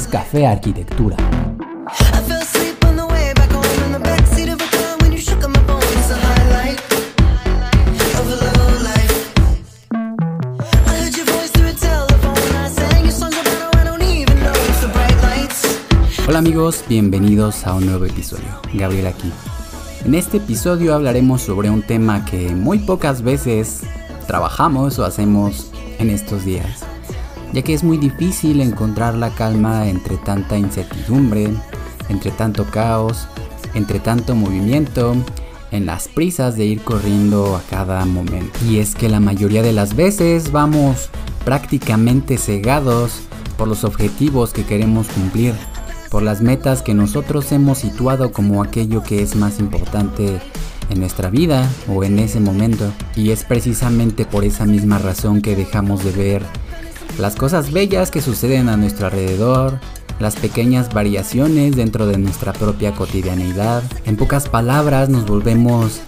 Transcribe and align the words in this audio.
Es 0.00 0.06
Café 0.06 0.46
Arquitectura. 0.46 1.14
Hola 16.26 16.38
amigos, 16.38 16.82
bienvenidos 16.88 17.66
a 17.66 17.74
un 17.74 17.84
nuevo 17.84 18.06
episodio. 18.06 18.44
Gabriel 18.72 19.06
aquí. 19.06 19.30
En 20.06 20.14
este 20.14 20.38
episodio 20.38 20.94
hablaremos 20.94 21.42
sobre 21.42 21.68
un 21.68 21.82
tema 21.82 22.24
que 22.24 22.54
muy 22.54 22.78
pocas 22.78 23.20
veces 23.20 23.82
trabajamos 24.26 24.98
o 24.98 25.04
hacemos 25.04 25.70
en 25.98 26.08
estos 26.08 26.46
días, 26.46 26.86
ya 27.52 27.62
que 27.62 27.74
es 27.74 27.82
muy 27.82 27.98
difícil 27.98 28.60
encontrar 28.60 29.14
la 29.14 29.30
calma 29.30 29.88
entre 29.88 30.16
tanta 30.16 30.56
incertidumbre, 30.56 31.48
entre 32.08 32.30
tanto 32.30 32.64
caos, 32.64 33.26
entre 33.74 33.98
tanto 34.00 34.34
movimiento, 34.34 35.14
en 35.70 35.86
las 35.86 36.08
prisas 36.08 36.56
de 36.56 36.64
ir 36.64 36.82
corriendo 36.82 37.56
a 37.56 37.62
cada 37.70 38.04
momento. 38.04 38.58
Y 38.68 38.78
es 38.78 38.94
que 38.94 39.08
la 39.08 39.20
mayoría 39.20 39.62
de 39.62 39.72
las 39.72 39.94
veces 39.94 40.52
vamos 40.52 41.10
prácticamente 41.44 42.38
cegados 42.38 43.20
por 43.56 43.68
los 43.68 43.84
objetivos 43.84 44.52
que 44.52 44.64
queremos 44.64 45.08
cumplir 45.08 45.54
por 46.10 46.22
las 46.22 46.42
metas 46.42 46.82
que 46.82 46.92
nosotros 46.92 47.52
hemos 47.52 47.78
situado 47.78 48.32
como 48.32 48.62
aquello 48.62 49.02
que 49.02 49.22
es 49.22 49.36
más 49.36 49.60
importante 49.60 50.40
en 50.90 50.98
nuestra 50.98 51.30
vida 51.30 51.70
o 51.88 52.02
en 52.02 52.18
ese 52.18 52.40
momento. 52.40 52.92
Y 53.14 53.30
es 53.30 53.44
precisamente 53.44 54.24
por 54.24 54.44
esa 54.44 54.66
misma 54.66 54.98
razón 54.98 55.40
que 55.40 55.54
dejamos 55.54 56.04
de 56.04 56.10
ver 56.10 56.42
las 57.20 57.36
cosas 57.36 57.72
bellas 57.72 58.10
que 58.10 58.22
suceden 58.22 58.68
a 58.68 58.76
nuestro 58.76 59.06
alrededor, 59.06 59.78
las 60.18 60.36
pequeñas 60.36 60.92
variaciones 60.92 61.76
dentro 61.76 62.06
de 62.06 62.18
nuestra 62.18 62.52
propia 62.52 62.92
cotidianidad. 62.92 63.82
En 64.06 64.16
pocas 64.16 64.48
palabras 64.48 65.08
nos 65.08 65.26
volvemos 65.26 66.00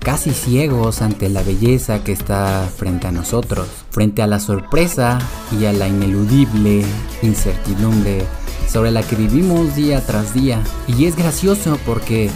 casi 0.00 0.30
ciegos 0.30 1.02
ante 1.02 1.28
la 1.28 1.42
belleza 1.42 2.02
que 2.02 2.12
está 2.12 2.68
frente 2.76 3.06
a 3.06 3.12
nosotros, 3.12 3.68
frente 3.90 4.22
a 4.22 4.26
la 4.26 4.40
sorpresa 4.40 5.18
y 5.58 5.64
a 5.64 5.72
la 5.72 5.88
ineludible 5.88 6.84
incertidumbre 7.22 8.24
sobre 8.68 8.90
la 8.90 9.02
que 9.02 9.16
vivimos 9.16 9.74
día 9.74 10.04
tras 10.04 10.34
día. 10.34 10.60
Y 10.86 11.06
es 11.06 11.16
gracioso 11.16 11.78
porque 11.86 12.30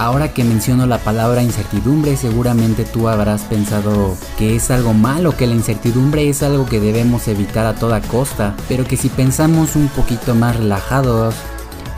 ahora 0.00 0.32
que 0.32 0.44
menciono 0.44 0.86
la 0.86 0.96
palabra 0.96 1.42
incertidumbre, 1.42 2.16
seguramente 2.16 2.86
tú 2.86 3.08
habrás 3.08 3.42
pensado 3.42 4.16
que 4.38 4.56
es 4.56 4.70
algo 4.70 4.94
malo, 4.94 5.36
que 5.36 5.46
la 5.46 5.54
incertidumbre 5.54 6.26
es 6.26 6.42
algo 6.42 6.64
que 6.64 6.80
debemos 6.80 7.28
evitar 7.28 7.66
a 7.66 7.74
toda 7.74 8.00
costa, 8.00 8.54
pero 8.66 8.84
que 8.84 8.96
si 8.96 9.10
pensamos 9.10 9.76
un 9.76 9.88
poquito 9.88 10.34
más 10.34 10.56
relajados, 10.56 11.34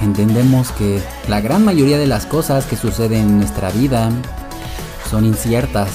entendemos 0.00 0.72
que 0.72 1.00
la 1.28 1.40
gran 1.40 1.64
mayoría 1.64 1.96
de 1.96 2.08
las 2.08 2.26
cosas 2.26 2.66
que 2.66 2.76
suceden 2.76 3.20
en 3.20 3.38
nuestra 3.38 3.70
vida 3.70 4.10
son 5.08 5.24
inciertas. 5.24 5.88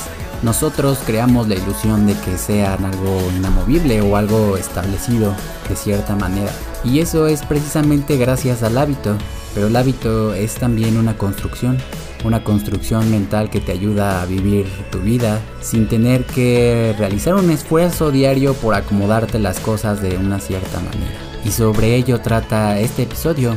Nosotros 0.44 0.99
creamos 1.05 1.49
la 1.49 1.55
ilusión 1.55 2.08
de 2.08 2.14
que 2.14 2.38
sean 2.38 2.86
algo 2.86 3.19
inamovible 3.36 3.99
o 3.99 4.16
algo 4.16 4.55
establecido 4.55 5.33
de 5.67 5.75
cierta 5.75 6.16
manera. 6.16 6.53
Y 6.86 6.99
eso 6.99 7.27
es 7.27 7.44
precisamente 7.44 8.16
gracias 8.16 8.64
al 8.64 8.77
hábito, 8.77 9.17
pero 9.58 9.69
el 9.69 9.75
hábito 9.75 10.36
es 10.36 10.53
también 10.53 10.97
una 10.97 11.17
construcción, 11.17 11.80
una 12.23 12.44
construcción 12.44 13.09
mental 13.09 13.50
que 13.50 13.59
te 13.59 13.72
ayuda 13.72 14.22
a 14.22 14.25
vivir 14.27 14.67
tu 14.92 14.99
vida 14.99 15.42
sin 15.61 15.87
tener 15.87 16.26
que 16.26 16.93
realizar 16.99 17.33
un 17.33 17.49
esfuerzo 17.49 18.11
diario 18.11 18.54
por 18.54 18.76
acomodarte 18.76 19.39
las 19.39 19.59
cosas 19.59 19.99
de 19.99 20.15
una 20.15 20.39
cierta 20.39 20.80
manera. 20.80 21.17
Y 21.43 21.49
sobre 21.49 21.95
ello 21.95 22.21
trata 22.21 22.80
este 22.80 23.02
episodio. 23.02 23.55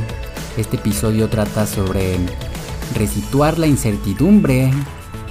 Este 0.57 0.77
episodio 0.77 1.29
trata 1.29 1.67
sobre 1.67 2.17
resituar 2.95 3.59
la 3.59 3.67
incertidumbre, 3.67 4.71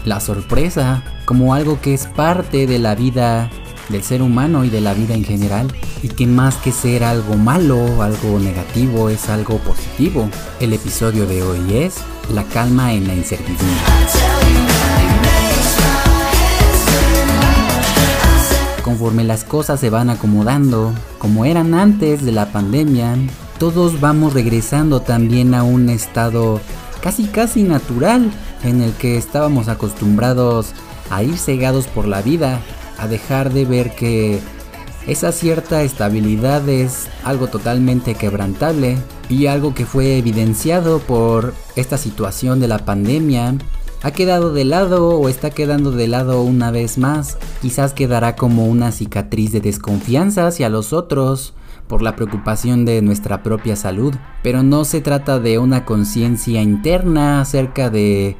la 0.04 0.20
sorpresa, 0.20 1.02
como 1.24 1.52
algo 1.52 1.80
que 1.80 1.94
es 1.94 2.06
parte 2.06 2.68
de 2.68 2.78
la 2.78 2.94
vida 2.94 3.50
del 3.90 4.02
ser 4.02 4.22
humano 4.22 4.64
y 4.64 4.70
de 4.70 4.80
la 4.80 4.94
vida 4.94 5.14
en 5.14 5.24
general, 5.24 5.68
y 6.02 6.08
que 6.08 6.26
más 6.26 6.56
que 6.56 6.72
ser 6.72 7.04
algo 7.04 7.36
malo, 7.36 8.02
algo 8.02 8.38
negativo, 8.38 9.08
es 9.08 9.28
algo 9.28 9.58
positivo. 9.58 10.28
El 10.60 10.72
episodio 10.72 11.26
de 11.26 11.42
hoy 11.42 11.76
es 11.76 11.96
La 12.32 12.44
calma 12.44 12.92
en 12.92 13.06
la 13.06 13.14
incertidumbre. 13.14 13.66
Conforme 18.82 19.24
las 19.24 19.44
cosas 19.44 19.78
se 19.78 19.90
van 19.90 20.10
acomodando, 20.10 20.92
como 21.18 21.44
eran 21.44 21.74
antes 21.74 22.24
de 22.24 22.32
la 22.32 22.50
pandemia, 22.52 23.16
todos 23.58 24.00
vamos 24.00 24.32
regresando 24.32 25.00
también 25.00 25.54
a 25.54 25.62
un 25.62 25.90
estado 25.90 26.60
casi 27.02 27.26
casi 27.26 27.62
natural 27.62 28.30
en 28.64 28.82
el 28.82 28.92
que 28.92 29.16
estábamos 29.16 29.68
acostumbrados 29.68 30.72
a 31.10 31.22
ir 31.22 31.36
cegados 31.36 31.86
por 31.86 32.06
la 32.06 32.22
vida, 32.22 32.60
a 33.00 33.08
dejar 33.08 33.52
de 33.52 33.64
ver 33.64 33.94
que 33.94 34.40
esa 35.06 35.32
cierta 35.32 35.82
estabilidad 35.82 36.68
es 36.68 37.08
algo 37.24 37.48
totalmente 37.48 38.14
quebrantable 38.14 38.98
y 39.28 39.46
algo 39.46 39.74
que 39.74 39.86
fue 39.86 40.18
evidenciado 40.18 40.98
por 40.98 41.54
esta 41.76 41.96
situación 41.96 42.60
de 42.60 42.68
la 42.68 42.78
pandemia 42.78 43.54
ha 44.02 44.10
quedado 44.12 44.52
de 44.52 44.64
lado 44.64 45.18
o 45.18 45.28
está 45.28 45.50
quedando 45.50 45.90
de 45.90 46.08
lado 46.08 46.42
una 46.42 46.70
vez 46.70 46.98
más. 46.98 47.38
Quizás 47.60 47.92
quedará 47.92 48.36
como 48.36 48.66
una 48.66 48.92
cicatriz 48.92 49.52
de 49.52 49.60
desconfianza 49.60 50.46
hacia 50.46 50.68
los 50.68 50.92
otros 50.92 51.54
por 51.86 52.02
la 52.02 52.16
preocupación 52.16 52.84
de 52.84 53.02
nuestra 53.02 53.42
propia 53.42 53.76
salud, 53.76 54.14
pero 54.42 54.62
no 54.62 54.84
se 54.84 55.00
trata 55.00 55.38
de 55.38 55.58
una 55.58 55.84
conciencia 55.84 56.62
interna 56.62 57.40
acerca 57.40 57.90
de 57.90 58.36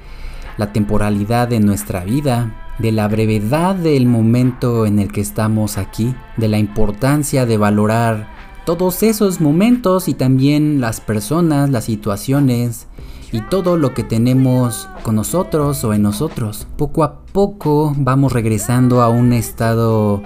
la 0.57 0.73
temporalidad 0.73 1.49
de 1.49 1.61
nuestra 1.61 2.05
vida, 2.05 2.60
de 2.81 2.93
la 2.93 3.09
brevedad 3.09 3.75
del 3.75 4.07
momento 4.07 4.87
en 4.87 4.99
el 4.99 5.13
que 5.13 5.21
estamos 5.21 5.79
aquí, 5.79 6.15
de 6.37 6.49
la 6.49 6.59
importancia 6.59 7.47
de 7.47 7.59
valorar 7.59 8.29
todos 8.65 9.03
esos 9.03 9.41
momentos 9.41 10.09
y 10.09 10.15
también 10.15 10.81
las 10.81 11.01
personas, 11.01 11.71
las 11.71 11.85
situaciones 11.85 12.87
y 13.33 13.41
todo 13.43 13.77
lo 13.77 13.95
que 13.95 14.05
tenemos 14.05 14.89
con 15.03 15.17
nosotros 15.17 15.85
o 15.85 15.93
en 15.93 16.03
nosotros. 16.03 16.67
Poco 16.77 17.05
a 17.05 17.21
poco 17.21 17.95
vamos 17.97 18.33
regresando 18.33 19.03
a 19.03 19.09
un 19.09 19.33
estado 19.33 20.23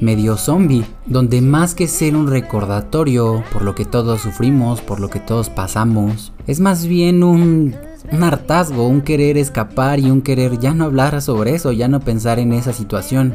medio 0.00 0.36
zombie, 0.36 0.84
donde 1.06 1.40
más 1.40 1.74
que 1.74 1.88
ser 1.88 2.16
un 2.16 2.28
recordatorio 2.28 3.42
por 3.52 3.62
lo 3.62 3.74
que 3.74 3.84
todos 3.84 4.20
sufrimos, 4.20 4.80
por 4.80 5.00
lo 5.00 5.08
que 5.08 5.20
todos 5.20 5.48
pasamos, 5.48 6.32
es 6.46 6.60
más 6.60 6.86
bien 6.86 7.22
un 7.22 7.74
un 8.10 8.22
hartazgo, 8.22 8.86
un 8.86 9.02
querer 9.02 9.38
escapar 9.38 9.98
y 9.98 10.10
un 10.10 10.22
querer 10.22 10.58
ya 10.58 10.74
no 10.74 10.84
hablar 10.84 11.20
sobre 11.22 11.54
eso, 11.54 11.72
ya 11.72 11.88
no 11.88 12.00
pensar 12.00 12.38
en 12.38 12.52
esa 12.52 12.72
situación. 12.72 13.34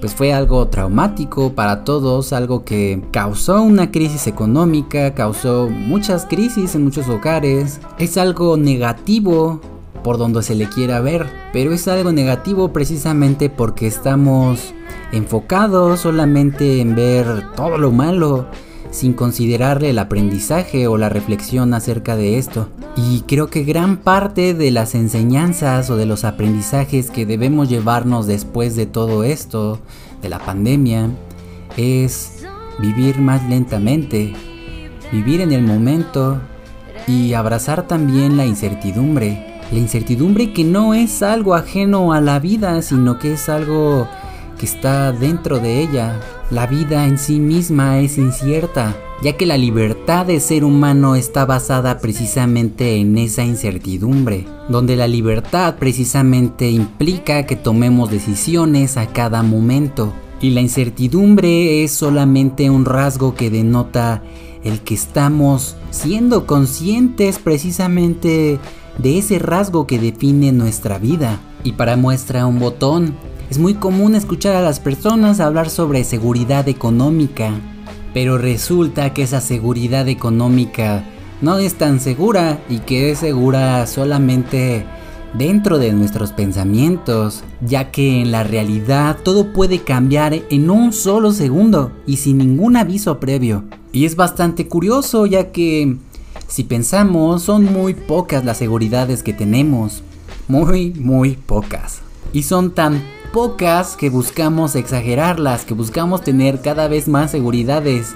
Pues 0.00 0.14
fue 0.14 0.32
algo 0.32 0.66
traumático 0.66 1.52
para 1.52 1.84
todos, 1.84 2.32
algo 2.32 2.64
que 2.64 3.02
causó 3.12 3.62
una 3.62 3.92
crisis 3.92 4.26
económica, 4.26 5.14
causó 5.14 5.68
muchas 5.70 6.26
crisis 6.26 6.74
en 6.74 6.84
muchos 6.84 7.08
hogares. 7.08 7.80
Es 7.98 8.16
algo 8.16 8.56
negativo 8.56 9.60
por 10.02 10.18
donde 10.18 10.42
se 10.42 10.56
le 10.56 10.68
quiera 10.68 11.00
ver, 11.00 11.26
pero 11.52 11.72
es 11.72 11.86
algo 11.86 12.10
negativo 12.10 12.72
precisamente 12.72 13.48
porque 13.48 13.86
estamos 13.86 14.74
enfocados 15.12 16.00
solamente 16.00 16.80
en 16.80 16.96
ver 16.96 17.26
todo 17.54 17.78
lo 17.78 17.92
malo 17.92 18.46
sin 18.92 19.14
considerarle 19.14 19.90
el 19.90 19.98
aprendizaje 19.98 20.86
o 20.86 20.96
la 20.96 21.08
reflexión 21.08 21.74
acerca 21.74 22.14
de 22.14 22.38
esto. 22.38 22.68
Y 22.94 23.22
creo 23.22 23.48
que 23.48 23.64
gran 23.64 23.96
parte 23.96 24.54
de 24.54 24.70
las 24.70 24.94
enseñanzas 24.94 25.90
o 25.90 25.96
de 25.96 26.06
los 26.06 26.24
aprendizajes 26.24 27.10
que 27.10 27.26
debemos 27.26 27.68
llevarnos 27.68 28.26
después 28.26 28.76
de 28.76 28.86
todo 28.86 29.24
esto, 29.24 29.80
de 30.20 30.28
la 30.28 30.38
pandemia, 30.38 31.10
es 31.76 32.44
vivir 32.78 33.18
más 33.18 33.48
lentamente, 33.48 34.34
vivir 35.10 35.40
en 35.40 35.52
el 35.52 35.62
momento 35.62 36.38
y 37.06 37.32
abrazar 37.32 37.88
también 37.88 38.36
la 38.36 38.46
incertidumbre. 38.46 39.60
La 39.72 39.78
incertidumbre 39.78 40.52
que 40.52 40.64
no 40.64 40.92
es 40.92 41.22
algo 41.22 41.54
ajeno 41.54 42.12
a 42.12 42.20
la 42.20 42.38
vida, 42.38 42.82
sino 42.82 43.18
que 43.18 43.32
es 43.32 43.48
algo 43.48 44.06
que 44.58 44.66
está 44.66 45.12
dentro 45.12 45.60
de 45.60 45.80
ella. 45.80 46.20
La 46.52 46.66
vida 46.66 47.06
en 47.06 47.16
sí 47.16 47.40
misma 47.40 48.00
es 48.00 48.18
incierta, 48.18 48.94
ya 49.22 49.38
que 49.38 49.46
la 49.46 49.56
libertad 49.56 50.26
de 50.26 50.38
ser 50.38 50.64
humano 50.64 51.16
está 51.16 51.46
basada 51.46 51.98
precisamente 51.98 52.96
en 52.96 53.16
esa 53.16 53.42
incertidumbre, 53.42 54.44
donde 54.68 54.94
la 54.94 55.08
libertad 55.08 55.76
precisamente 55.76 56.70
implica 56.70 57.46
que 57.46 57.56
tomemos 57.56 58.10
decisiones 58.10 58.98
a 58.98 59.06
cada 59.06 59.42
momento, 59.42 60.12
y 60.42 60.50
la 60.50 60.60
incertidumbre 60.60 61.84
es 61.84 61.92
solamente 61.92 62.68
un 62.68 62.84
rasgo 62.84 63.34
que 63.34 63.48
denota 63.48 64.22
el 64.62 64.80
que 64.80 64.92
estamos 64.92 65.76
siendo 65.90 66.46
conscientes 66.46 67.38
precisamente 67.38 68.58
de 68.98 69.18
ese 69.18 69.38
rasgo 69.38 69.86
que 69.86 69.98
define 69.98 70.52
nuestra 70.52 70.98
vida. 70.98 71.40
Y 71.64 71.72
para 71.72 71.96
muestra 71.96 72.44
un 72.44 72.58
botón, 72.58 73.14
es 73.52 73.58
muy 73.58 73.74
común 73.74 74.14
escuchar 74.14 74.56
a 74.56 74.62
las 74.62 74.80
personas 74.80 75.38
hablar 75.38 75.68
sobre 75.68 76.04
seguridad 76.04 76.68
económica, 76.70 77.52
Pero 78.14 78.38
resulta 78.38 79.12
que 79.12 79.24
esa 79.24 79.42
seguridad 79.42 80.08
económica 80.08 81.04
no 81.42 81.58
es 81.58 81.74
tan 81.74 82.00
segura 82.00 82.62
y 82.70 82.78
que 82.78 83.10
es 83.10 83.18
segura 83.18 83.86
solamente 83.86 84.86
dentro 85.34 85.76
de 85.76 85.92
nuestros 85.92 86.32
pensamientos, 86.32 87.44
ya 87.60 87.90
que 87.90 88.22
en 88.22 88.32
la 88.32 88.42
realidad 88.42 89.18
todo 89.22 89.52
puede 89.52 89.80
cambiar 89.80 90.32
en 90.48 90.70
un 90.70 90.94
solo 90.94 91.30
segundo 91.32 91.92
y 92.06 92.16
sin 92.16 92.38
ningún 92.38 92.78
aviso 92.78 93.20
previo. 93.20 93.64
Y 93.92 94.06
es 94.06 94.16
bastante 94.16 94.66
curioso 94.66 95.26
ya 95.26 95.52
que 95.52 95.98
si 96.48 96.64
pensamos 96.64 97.42
son 97.42 97.64
muy 97.64 97.92
pocas 97.92 98.46
las 98.46 98.56
seguridades 98.56 99.22
que 99.22 99.34
tenemos, 99.34 100.02
muy 100.48 100.94
muy 100.94 101.32
pocas. 101.32 102.00
Y 102.32 102.44
son 102.44 102.70
tan 102.70 103.02
pocas 103.32 103.96
que 103.96 104.10
buscamos 104.10 104.76
exagerarlas, 104.76 105.64
que 105.64 105.74
buscamos 105.74 106.22
tener 106.22 106.60
cada 106.60 106.86
vez 106.86 107.08
más 107.08 107.30
seguridades, 107.30 108.14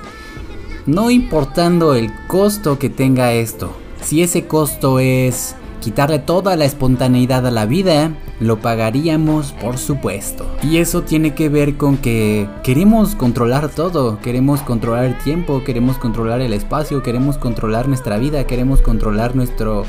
no 0.84 1.10
importando 1.10 1.94
el 1.94 2.10
costo 2.28 2.78
que 2.78 2.90
tenga 2.90 3.32
esto. 3.32 3.72
Si 4.02 4.22
ese 4.22 4.46
costo 4.46 5.00
es 5.00 5.56
quitarle 5.80 6.18
toda 6.18 6.54
la 6.56 6.66
espontaneidad 6.66 7.46
a 7.46 7.50
la 7.50 7.64
vida, 7.64 8.12
lo 8.40 8.60
pagaríamos 8.60 9.52
por 9.52 9.78
supuesto. 9.78 10.46
Y 10.62 10.76
eso 10.76 11.02
tiene 11.02 11.34
que 11.34 11.48
ver 11.48 11.76
con 11.76 11.96
que 11.96 12.46
queremos 12.62 13.14
controlar 13.14 13.70
todo, 13.70 14.20
queremos 14.20 14.60
controlar 14.60 15.04
el 15.04 15.18
tiempo, 15.18 15.64
queremos 15.64 15.96
controlar 15.96 16.40
el 16.42 16.52
espacio, 16.52 17.02
queremos 17.02 17.38
controlar 17.38 17.88
nuestra 17.88 18.18
vida, 18.18 18.46
queremos 18.46 18.82
controlar 18.82 19.34
nuestro... 19.34 19.84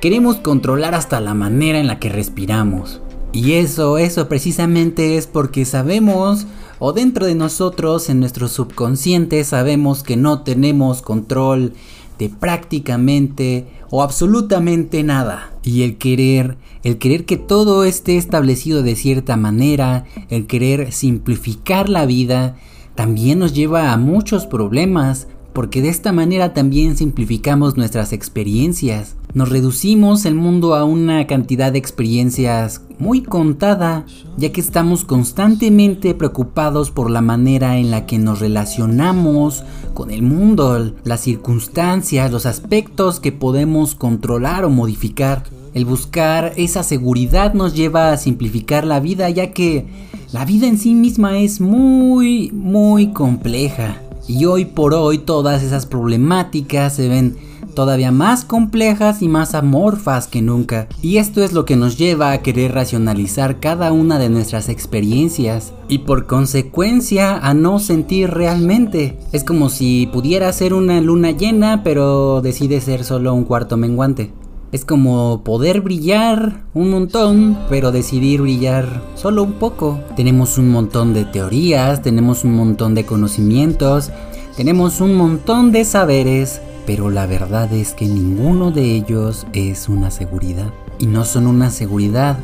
Queremos 0.00 0.38
controlar 0.38 0.96
hasta 0.96 1.20
la 1.20 1.32
manera 1.32 1.78
en 1.78 1.86
la 1.86 2.00
que 2.00 2.08
respiramos. 2.08 3.00
Y 3.32 3.54
eso, 3.54 3.96
eso 3.96 4.28
precisamente 4.28 5.16
es 5.16 5.26
porque 5.26 5.64
sabemos, 5.64 6.46
o 6.78 6.92
dentro 6.92 7.24
de 7.24 7.34
nosotros, 7.34 8.10
en 8.10 8.20
nuestro 8.20 8.46
subconsciente, 8.46 9.42
sabemos 9.44 10.02
que 10.02 10.18
no 10.18 10.42
tenemos 10.42 11.00
control 11.00 11.72
de 12.18 12.28
prácticamente 12.28 13.66
o 13.88 14.02
absolutamente 14.02 15.02
nada. 15.02 15.50
Y 15.62 15.82
el 15.82 15.96
querer, 15.96 16.58
el 16.82 16.98
querer 16.98 17.24
que 17.24 17.38
todo 17.38 17.84
esté 17.84 18.18
establecido 18.18 18.82
de 18.82 18.96
cierta 18.96 19.38
manera, 19.38 20.04
el 20.28 20.46
querer 20.46 20.92
simplificar 20.92 21.88
la 21.88 22.04
vida, 22.04 22.56
también 22.94 23.38
nos 23.38 23.54
lleva 23.54 23.92
a 23.92 23.96
muchos 23.96 24.44
problemas, 24.44 25.26
porque 25.52 25.82
de 25.82 25.88
esta 25.88 26.12
manera 26.12 26.54
también 26.54 26.96
simplificamos 26.96 27.76
nuestras 27.76 28.12
experiencias. 28.12 29.16
Nos 29.34 29.48
reducimos 29.48 30.26
el 30.26 30.34
mundo 30.34 30.74
a 30.74 30.84
una 30.84 31.26
cantidad 31.26 31.72
de 31.72 31.78
experiencias 31.78 32.82
muy 32.98 33.22
contada, 33.22 34.04
ya 34.36 34.52
que 34.52 34.60
estamos 34.60 35.04
constantemente 35.04 36.14
preocupados 36.14 36.90
por 36.90 37.10
la 37.10 37.22
manera 37.22 37.78
en 37.78 37.90
la 37.90 38.04
que 38.06 38.18
nos 38.18 38.40
relacionamos 38.40 39.64
con 39.94 40.10
el 40.10 40.22
mundo, 40.22 40.92
las 41.04 41.20
circunstancias, 41.20 42.30
los 42.30 42.46
aspectos 42.46 43.20
que 43.20 43.32
podemos 43.32 43.94
controlar 43.94 44.64
o 44.64 44.70
modificar. 44.70 45.44
El 45.74 45.86
buscar 45.86 46.52
esa 46.56 46.82
seguridad 46.82 47.54
nos 47.54 47.74
lleva 47.74 48.12
a 48.12 48.18
simplificar 48.18 48.84
la 48.84 49.00
vida, 49.00 49.30
ya 49.30 49.52
que 49.52 49.86
la 50.32 50.44
vida 50.44 50.66
en 50.66 50.76
sí 50.76 50.94
misma 50.94 51.38
es 51.38 51.60
muy, 51.60 52.50
muy 52.52 53.12
compleja. 53.12 54.00
Y 54.34 54.46
hoy 54.46 54.64
por 54.64 54.94
hoy 54.94 55.18
todas 55.18 55.62
esas 55.62 55.84
problemáticas 55.84 56.94
se 56.94 57.06
ven 57.06 57.36
todavía 57.74 58.10
más 58.12 58.46
complejas 58.46 59.20
y 59.20 59.28
más 59.28 59.54
amorfas 59.54 60.26
que 60.26 60.40
nunca. 60.40 60.88
Y 61.02 61.18
esto 61.18 61.44
es 61.44 61.52
lo 61.52 61.66
que 61.66 61.76
nos 61.76 61.98
lleva 61.98 62.32
a 62.32 62.38
querer 62.38 62.72
racionalizar 62.72 63.60
cada 63.60 63.92
una 63.92 64.18
de 64.18 64.30
nuestras 64.30 64.70
experiencias 64.70 65.74
y 65.86 65.98
por 65.98 66.26
consecuencia 66.26 67.36
a 67.36 67.52
no 67.52 67.78
sentir 67.78 68.30
realmente. 68.30 69.18
Es 69.32 69.44
como 69.44 69.68
si 69.68 70.08
pudiera 70.10 70.50
ser 70.54 70.72
una 70.72 70.98
luna 71.02 71.32
llena 71.32 71.82
pero 71.84 72.40
decide 72.40 72.80
ser 72.80 73.04
solo 73.04 73.34
un 73.34 73.44
cuarto 73.44 73.76
menguante. 73.76 74.32
Es 74.72 74.86
como 74.86 75.44
poder 75.44 75.82
brillar 75.82 76.62
un 76.72 76.90
montón, 76.90 77.58
pero 77.68 77.92
decidir 77.92 78.40
brillar 78.40 79.02
solo 79.16 79.42
un 79.42 79.52
poco. 79.52 80.00
Tenemos 80.16 80.56
un 80.56 80.70
montón 80.70 81.12
de 81.12 81.26
teorías, 81.26 82.00
tenemos 82.00 82.42
un 82.42 82.54
montón 82.54 82.94
de 82.94 83.04
conocimientos, 83.04 84.10
tenemos 84.56 85.02
un 85.02 85.14
montón 85.14 85.72
de 85.72 85.84
saberes, 85.84 86.62
pero 86.86 87.10
la 87.10 87.26
verdad 87.26 87.70
es 87.70 87.92
que 87.92 88.06
ninguno 88.06 88.70
de 88.70 88.96
ellos 88.96 89.46
es 89.52 89.90
una 89.90 90.10
seguridad. 90.10 90.72
Y 90.98 91.04
no 91.04 91.26
son 91.26 91.46
una 91.46 91.68
seguridad, 91.68 92.38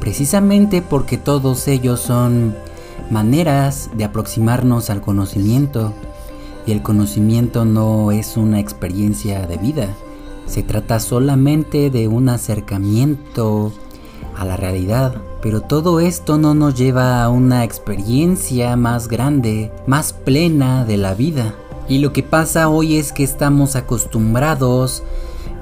precisamente 0.00 0.80
porque 0.80 1.18
todos 1.18 1.68
ellos 1.68 2.00
son 2.00 2.54
maneras 3.10 3.90
de 3.94 4.04
aproximarnos 4.04 4.88
al 4.88 5.02
conocimiento. 5.02 5.92
Y 6.66 6.72
el 6.72 6.80
conocimiento 6.80 7.66
no 7.66 8.10
es 8.10 8.38
una 8.38 8.58
experiencia 8.58 9.46
de 9.46 9.58
vida 9.58 9.88
se 10.48 10.62
trata 10.62 10.98
solamente 10.98 11.90
de 11.90 12.08
un 12.08 12.28
acercamiento 12.28 13.72
a 14.36 14.44
la 14.44 14.56
realidad, 14.56 15.20
pero 15.42 15.60
todo 15.60 16.00
esto 16.00 16.38
no 16.38 16.54
nos 16.54 16.74
lleva 16.74 17.22
a 17.22 17.28
una 17.28 17.64
experiencia 17.64 18.76
más 18.76 19.08
grande, 19.08 19.70
más 19.86 20.12
plena 20.12 20.84
de 20.84 20.96
la 20.96 21.14
vida. 21.14 21.54
Y 21.88 21.98
lo 21.98 22.12
que 22.12 22.22
pasa 22.22 22.68
hoy 22.68 22.96
es 22.96 23.12
que 23.12 23.24
estamos 23.24 23.76
acostumbrados 23.76 25.02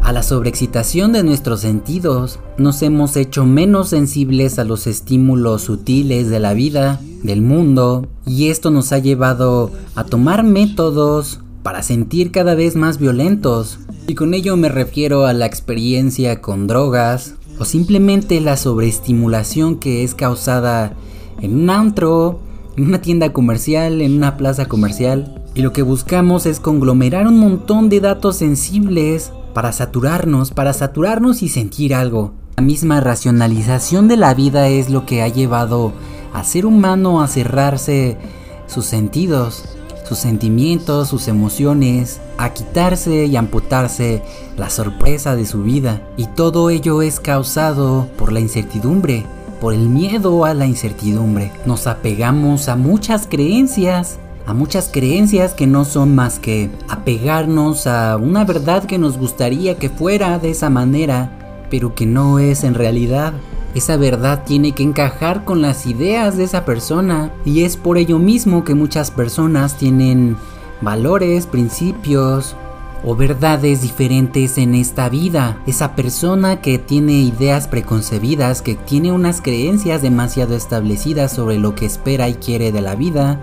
a 0.03 0.13
la 0.13 0.23
sobreexcitación 0.23 1.13
de 1.13 1.25
nuestros 1.25 1.61
sentidos. 1.61 2.39
Nos 2.59 2.83
hemos 2.83 3.17
hecho 3.17 3.45
menos 3.45 3.89
sensibles 3.89 4.59
a 4.59 4.65
los 4.65 4.87
estímulos 4.87 5.63
sutiles 5.63 6.31
de 6.31 6.39
la 6.39 6.55
vida, 6.55 7.01
del 7.23 7.43
mundo, 7.43 8.07
y 8.25 8.49
esto 8.49 8.71
nos 8.71 8.93
ha 8.93 8.99
llevado 8.99 9.73
a 9.95 10.05
tomar 10.05 10.45
métodos 10.45 11.41
para 11.63 11.83
sentir 11.83 12.31
cada 12.31 12.55
vez 12.55 12.77
más 12.77 12.99
violentos, 12.99 13.81
y 14.09 14.15
con 14.15 14.35
ello 14.35 14.57
me 14.57 14.69
refiero 14.69 15.27
a 15.27 15.33
la 15.33 15.47
experiencia 15.47 16.41
con 16.41 16.67
drogas 16.67 17.35
o 17.59 17.65
simplemente 17.65 18.41
la 18.41 18.57
sobreestimulación 18.57 19.77
que 19.77 20.05
es 20.05 20.15
causada 20.15 20.93
en 21.41 21.55
un 21.55 21.71
antro, 21.71 22.41
en 22.77 22.87
una 22.87 23.01
tienda 23.01 23.33
comercial, 23.33 24.01
en 24.03 24.17
una 24.17 24.37
plaza 24.37 24.67
comercial. 24.67 25.43
Y 25.55 25.63
lo 25.63 25.73
que 25.73 25.83
buscamos 25.83 26.47
es 26.47 26.61
conglomerar 26.61 27.27
un 27.27 27.39
montón 27.39 27.89
de 27.89 28.01
datos 28.01 28.37
sensibles 28.37 29.33
para 29.55 29.73
saturarnos, 29.73 30.51
para 30.51 30.73
saturarnos 30.73 31.43
y 31.43 31.49
sentir 31.49 31.95
algo. 31.95 32.33
La 32.57 32.63
misma 32.63 33.01
racionalización 33.01 34.07
de 34.07 34.17
la 34.17 34.35
vida 34.35 34.69
es 34.69 34.89
lo 34.89 35.05
que 35.05 35.23
ha 35.23 35.29
llevado 35.29 35.93
a 36.33 36.45
ser 36.45 36.67
humano 36.67 37.23
a 37.23 37.29
cerrarse 37.29 38.19
sus 38.67 38.85
sentidos, 38.85 39.76
sus 40.07 40.19
sentimientos, 40.19 41.09
sus 41.09 41.29
emociones, 41.29 42.21
a 42.39 42.51
quitarse 42.53 43.27
y 43.27 43.37
amputarse 43.37 44.23
la 44.57 44.71
sorpresa 44.71 45.35
de 45.35 45.47
su 45.47 45.63
vida. 45.63 46.01
Y 46.17 46.27
todo 46.27 46.71
ello 46.71 47.03
es 47.03 47.21
causado 47.21 48.09
por 48.17 48.33
la 48.33 48.41
incertidumbre, 48.41 49.25
por 49.61 49.75
el 49.75 49.89
miedo 49.89 50.45
a 50.45 50.55
la 50.55 50.67
incertidumbre. 50.67 51.51
Nos 51.65 51.87
apegamos 51.87 52.69
a 52.69 52.77
muchas 52.77 53.27
creencias, 53.27 54.19
a 54.47 54.55
muchas 54.55 54.91
creencias 54.93 55.55
que 55.55 55.67
no 55.67 55.85
son 55.85 56.15
más 56.15 56.39
que 56.39 56.71
apegarnos 56.89 57.87
a 57.87 58.17
una 58.17 58.45
verdad 58.45 58.85
que 58.85 58.99
nos 58.99 59.19
gustaría 59.19 59.77
que 59.77 59.89
fuera 59.89 60.39
de 60.39 60.51
esa 60.51 60.71
manera, 60.71 61.67
pero 61.69 61.95
que 61.95 62.07
no 62.07 62.39
es 62.39 62.63
en 62.63 62.75
realidad. 62.75 63.33
Esa 63.75 63.97
verdad 63.97 64.45
tiene 64.45 64.73
que 64.73 64.83
encajar 64.83 65.45
con 65.45 65.61
las 65.61 65.87
ideas 65.87 66.37
de 66.37 66.45
esa 66.45 66.65
persona 66.65 67.33
y 67.45 67.65
es 67.65 67.77
por 67.77 67.99
ello 67.99 68.19
mismo 68.19 68.65
que 68.65 68.75
muchas 68.75 69.11
personas 69.11 69.77
tienen 69.77 70.37
valores, 70.81 71.47
principios 71.47 72.57
o 73.05 73.15
verdades 73.15 73.83
diferentes 73.83 74.59
en 74.59 74.75
esta 74.75 75.09
vida. 75.09 75.59
Esa 75.67 75.95
persona 75.95 76.61
que 76.61 76.79
tiene 76.79 77.21
ideas 77.21 77.69
preconcebidas, 77.69 78.63
que 78.63 78.75
tiene 78.75 79.13
unas 79.13 79.41
creencias 79.41 80.03
demasiado 80.03 80.57
establecidas 80.57 81.33
sobre 81.33 81.59
lo 81.59 81.75
que 81.75 81.87
espera 81.87 82.29
y 82.29 82.35
quiere 82.35 82.73
de 82.73 82.81
la 82.81 82.95
vida, 82.95 83.41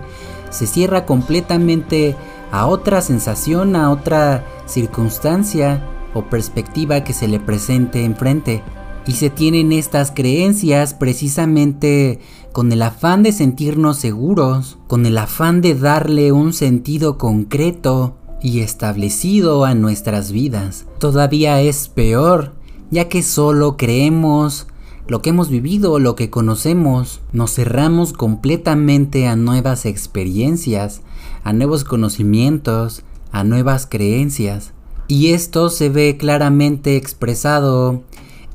se 0.50 0.66
cierra 0.66 1.06
completamente 1.06 2.16
a 2.52 2.66
otra 2.66 3.00
sensación, 3.00 3.74
a 3.74 3.90
otra 3.90 4.44
circunstancia 4.66 5.84
o 6.12 6.22
perspectiva 6.22 7.02
que 7.02 7.12
se 7.12 7.26
le 7.26 7.40
presente 7.40 8.04
enfrente 8.04 8.62
y 9.06 9.12
se 9.12 9.30
tienen 9.30 9.72
estas 9.72 10.10
creencias 10.10 10.94
precisamente 10.94 12.20
con 12.52 12.72
el 12.72 12.82
afán 12.82 13.22
de 13.22 13.32
sentirnos 13.32 13.98
seguros, 13.98 14.78
con 14.86 15.06
el 15.06 15.18
afán 15.18 15.60
de 15.60 15.74
darle 15.74 16.32
un 16.32 16.52
sentido 16.52 17.18
concreto 17.18 18.16
y 18.40 18.60
establecido 18.60 19.64
a 19.64 19.74
nuestras 19.74 20.30
vidas. 20.30 20.86
Todavía 20.98 21.60
es 21.60 21.88
peor, 21.88 22.54
ya 22.90 23.08
que 23.08 23.22
solo 23.22 23.76
creemos 23.76 24.66
lo 25.06 25.20
que 25.20 25.30
hemos 25.30 25.50
vivido, 25.50 25.98
lo 25.98 26.14
que 26.14 26.30
conocemos, 26.30 27.20
nos 27.32 27.54
cerramos 27.54 28.12
completamente 28.14 29.26
a 29.26 29.36
nuevas 29.36 29.84
experiencias, 29.84 31.02
a 31.42 31.52
nuevos 31.52 31.84
conocimientos, 31.84 33.02
a 33.30 33.44
nuevas 33.44 33.86
creencias. 33.86 34.72
Y 35.06 35.32
esto 35.32 35.68
se 35.68 35.90
ve 35.90 36.16
claramente 36.16 36.96
expresado 36.96 38.02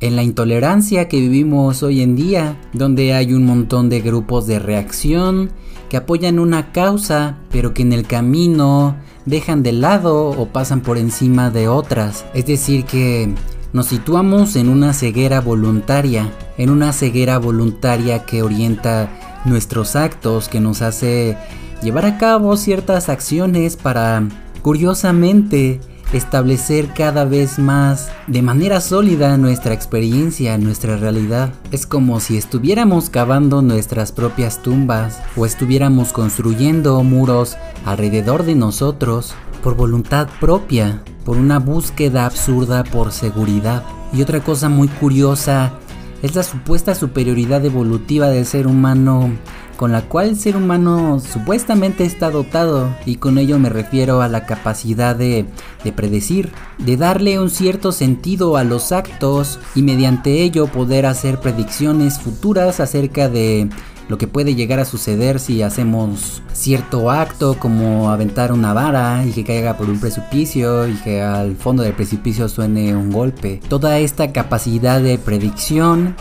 en 0.02 0.16
la 0.16 0.24
intolerancia 0.24 1.08
que 1.08 1.20
vivimos 1.20 1.84
hoy 1.84 2.02
en 2.02 2.16
día, 2.16 2.60
donde 2.74 3.14
hay 3.14 3.34
un 3.34 3.46
montón 3.46 3.90
de 3.90 4.02
grupos 4.02 4.48
de 4.48 4.60
reacción 4.60 5.52
que 5.90 5.98
apoyan 5.98 6.40
una 6.40 6.72
causa, 6.72 7.38
pero 7.52 7.74
que 7.74 7.82
en 7.82 7.94
el 7.94 8.06
camino 8.06 8.96
dejan 9.26 9.64
de 9.64 9.74
lado 9.74 10.30
o 10.30 10.48
pasan 10.48 10.82
por 10.82 10.98
encima 10.98 11.50
de 11.50 11.68
otras. 11.68 12.26
Es 12.34 12.46
decir, 12.46 12.86
que 12.86 13.34
nos 13.74 13.88
situamos 13.88 14.56
en 14.56 14.70
una 14.70 14.94
ceguera 14.94 15.42
voluntaria, 15.42 16.32
en 16.58 16.70
una 16.70 16.94
ceguera 16.94 17.38
voluntaria 17.38 18.26
que 18.26 18.44
orienta 18.44 19.10
nuestros 19.46 19.96
actos, 19.96 20.48
que 20.48 20.60
nos 20.60 20.82
hace 20.82 21.38
llevar 21.82 22.06
a 22.06 22.18
cabo 22.18 22.56
ciertas 22.58 23.10
acciones 23.10 23.76
para, 23.76 24.28
curiosamente, 24.62 25.80
establecer 26.14 26.94
cada 26.94 27.26
vez 27.26 27.60
más 27.60 28.10
de 28.28 28.42
manera 28.42 28.82
sólida 28.82 29.38
nuestra 29.38 29.74
experiencia, 29.74 30.58
nuestra 30.58 30.98
realidad. 30.98 31.54
Es 31.72 31.86
como 31.86 32.20
si 32.20 32.38
estuviéramos 32.38 33.10
cavando 33.10 33.62
nuestras 33.62 34.12
propias 34.12 34.62
tumbas 34.62 35.22
o 35.36 35.46
estuviéramos 35.46 36.12
construyendo 36.12 37.02
muros 37.04 37.58
alrededor 37.86 38.44
de 38.44 38.56
nosotros 38.56 39.34
por 39.64 39.76
voluntad 39.76 40.28
propia, 40.40 41.04
por 41.26 41.38
una 41.38 41.60
búsqueda 41.60 42.26
absurda 42.26 42.84
por 42.84 43.12
seguridad. 43.12 43.84
Y 44.14 44.22
otra 44.22 44.40
cosa 44.40 44.70
muy 44.70 44.88
curiosa 44.88 45.74
es 46.22 46.36
la 46.36 46.44
supuesta 46.44 46.96
superioridad 46.96 47.64
evolutiva 47.66 48.28
del 48.28 48.46
ser 48.46 48.68
humano 48.68 49.32
con 49.80 49.94
la 49.94 50.02
cual 50.02 50.28
el 50.28 50.36
ser 50.36 50.58
humano 50.58 51.22
supuestamente 51.22 52.04
está 52.04 52.30
dotado 52.32 52.94
y 53.06 53.16
con 53.16 53.38
ello 53.38 53.60
me 53.60 53.70
refiero 53.70 54.22
a 54.22 54.28
la 54.28 54.46
capacidad 54.46 55.16
de, 55.16 55.46
de, 55.86 55.94
predecir, 55.94 56.52
de 56.80 56.98
darle 56.98 57.40
un 57.40 57.50
cierto 57.50 57.94
sentido 57.94 58.58
a 58.58 58.66
los 58.66 58.92
actos 58.92 59.58
y 59.76 59.82
mediante 59.82 60.42
ello 60.42 60.68
poder 60.68 61.06
hacer 61.06 61.40
predicciones 61.40 62.20
futuras 62.20 62.82
acerca 62.82 63.30
de 63.30 63.70
lo 64.10 64.18
que 64.18 64.28
puede 64.28 64.54
llegar 64.54 64.82
a 64.82 64.86
suceder 64.86 65.40
si 65.40 65.62
hacemos 65.62 66.44
cierto 66.52 67.10
acto 67.10 67.56
como 67.58 68.10
aventar 68.10 68.52
una 68.52 68.74
vara 68.74 69.24
y 69.26 69.32
que 69.32 69.46
caiga 69.46 69.78
por 69.78 69.90
un 69.90 70.02
precipicio 70.02 70.90
y 70.90 70.96
que 70.96 71.22
al 71.22 71.56
fondo 71.56 71.84
del 71.84 71.94
precipicio 71.94 72.50
suene 72.50 72.98
un 72.98 73.14
golpe. 73.14 73.62
Toda 73.70 74.00
esta 74.00 74.34
capacidad 74.34 75.00
de 75.00 75.18
predicción 75.18 76.18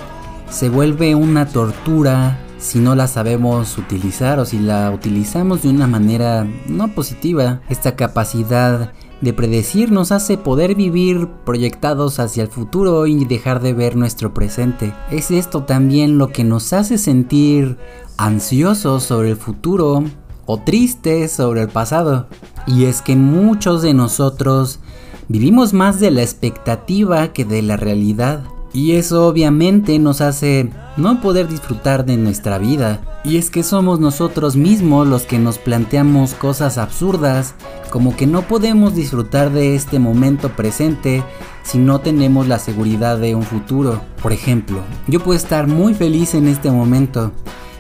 se 0.49 0.69
vuelve 0.69 1.17
una 1.17 1.47
tortura 1.47 2.39
si 2.59 2.81
no 2.81 2.95
la 2.95 3.07
sabemos 3.07 3.79
utilizar 3.79 4.39
o 4.39 4.45
si 4.45 4.59
la 4.59 4.91
utilizamos 4.91 5.63
de 5.63 5.71
una 5.71 5.87
manera 5.87 6.47
no 6.67 6.95
positiva. 6.95 7.61
Esta 7.69 7.97
capacidad 7.97 8.93
de 9.21 9.33
predecir 9.33 9.91
nos 9.91 10.13
hace 10.13 10.39
poder 10.39 10.75
vivir 10.75 11.29
proyectados 11.45 12.19
hacia 12.19 12.43
el 12.43 12.49
futuro 12.49 13.07
y 13.07 13.25
dejar 13.25 13.61
de 13.61 13.73
ver 13.75 13.97
nuestro 13.97 14.35
presente. 14.35 14.93
Es 15.11 15.31
esto 15.31 15.65
también 15.65 16.19
lo 16.19 16.29
que 16.29 16.45
nos 16.45 16.73
hace 16.73 16.99
sentir 16.99 17.79
ansiosos 18.17 19.05
sobre 19.05 19.31
el 19.31 19.37
futuro 19.37 20.05
o 20.47 20.59
tristes 20.59 21.33
sobre 21.33 21.63
el 21.63 21.69
pasado. 21.69 22.27
Y 22.67 22.85
es 22.85 23.03
que 23.03 23.17
muchos 23.17 23.83
de 23.83 23.95
nosotros 23.95 24.81
vivimos 25.29 25.73
más 25.73 26.01
de 26.01 26.11
la 26.11 26.23
expectativa 26.23 27.33
que 27.33 27.45
de 27.45 27.63
la 27.63 27.77
realidad. 27.77 28.43
Y 28.73 28.93
eso 28.93 29.27
obviamente 29.27 29.99
nos 29.99 30.21
hace 30.21 30.71
no 30.97 31.21
poder 31.21 31.49
disfrutar 31.49 32.05
de 32.05 32.17
nuestra 32.17 32.59
vida. 32.59 33.01
Y 33.25 33.37
es 33.37 33.51
que 33.51 33.63
somos 33.63 33.99
nosotros 33.99 34.57
mismos 34.57 35.07
los 35.07 35.23
que 35.23 35.39
nos 35.39 35.59
planteamos 35.59 36.35
cosas 36.35 36.77
absurdas, 36.77 37.55
como 37.91 38.15
que 38.17 38.27
no 38.27 38.43
podemos 38.43 38.95
disfrutar 38.95 39.51
de 39.53 39.75
este 39.75 39.99
momento 39.99 40.51
presente 40.51 41.23
si 41.63 41.79
no 41.79 42.01
tenemos 42.01 42.47
la 42.47 42.59
seguridad 42.59 43.19
de 43.19 43.35
un 43.35 43.43
futuro. 43.43 44.03
Por 44.23 44.33
ejemplo, 44.33 44.81
yo 45.07 45.21
puedo 45.21 45.37
estar 45.37 45.67
muy 45.67 45.95
feliz 45.95 46.35
en 46.35 46.47
este 46.47 46.71
momento, 46.71 47.33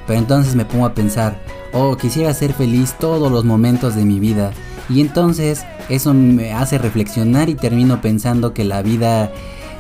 pero 0.07 0.18
entonces 0.18 0.54
me 0.54 0.64
pongo 0.64 0.87
a 0.87 0.95
pensar, 0.95 1.38
oh, 1.73 1.97
quisiera 1.97 2.33
ser 2.35 2.52
feliz 2.52 2.95
todos 2.99 3.30
los 3.30 3.45
momentos 3.45 3.95
de 3.95 4.04
mi 4.04 4.21
vida. 4.21 4.52
Y 4.88 5.02
entonces 5.02 5.64
eso 5.88 6.14
me 6.14 6.52
hace 6.52 6.78
reflexionar 6.78 7.49
y 7.50 7.54
termino 7.54 8.00
pensando 8.00 8.54
que 8.54 8.64
la 8.64 8.83
vida 8.83 9.30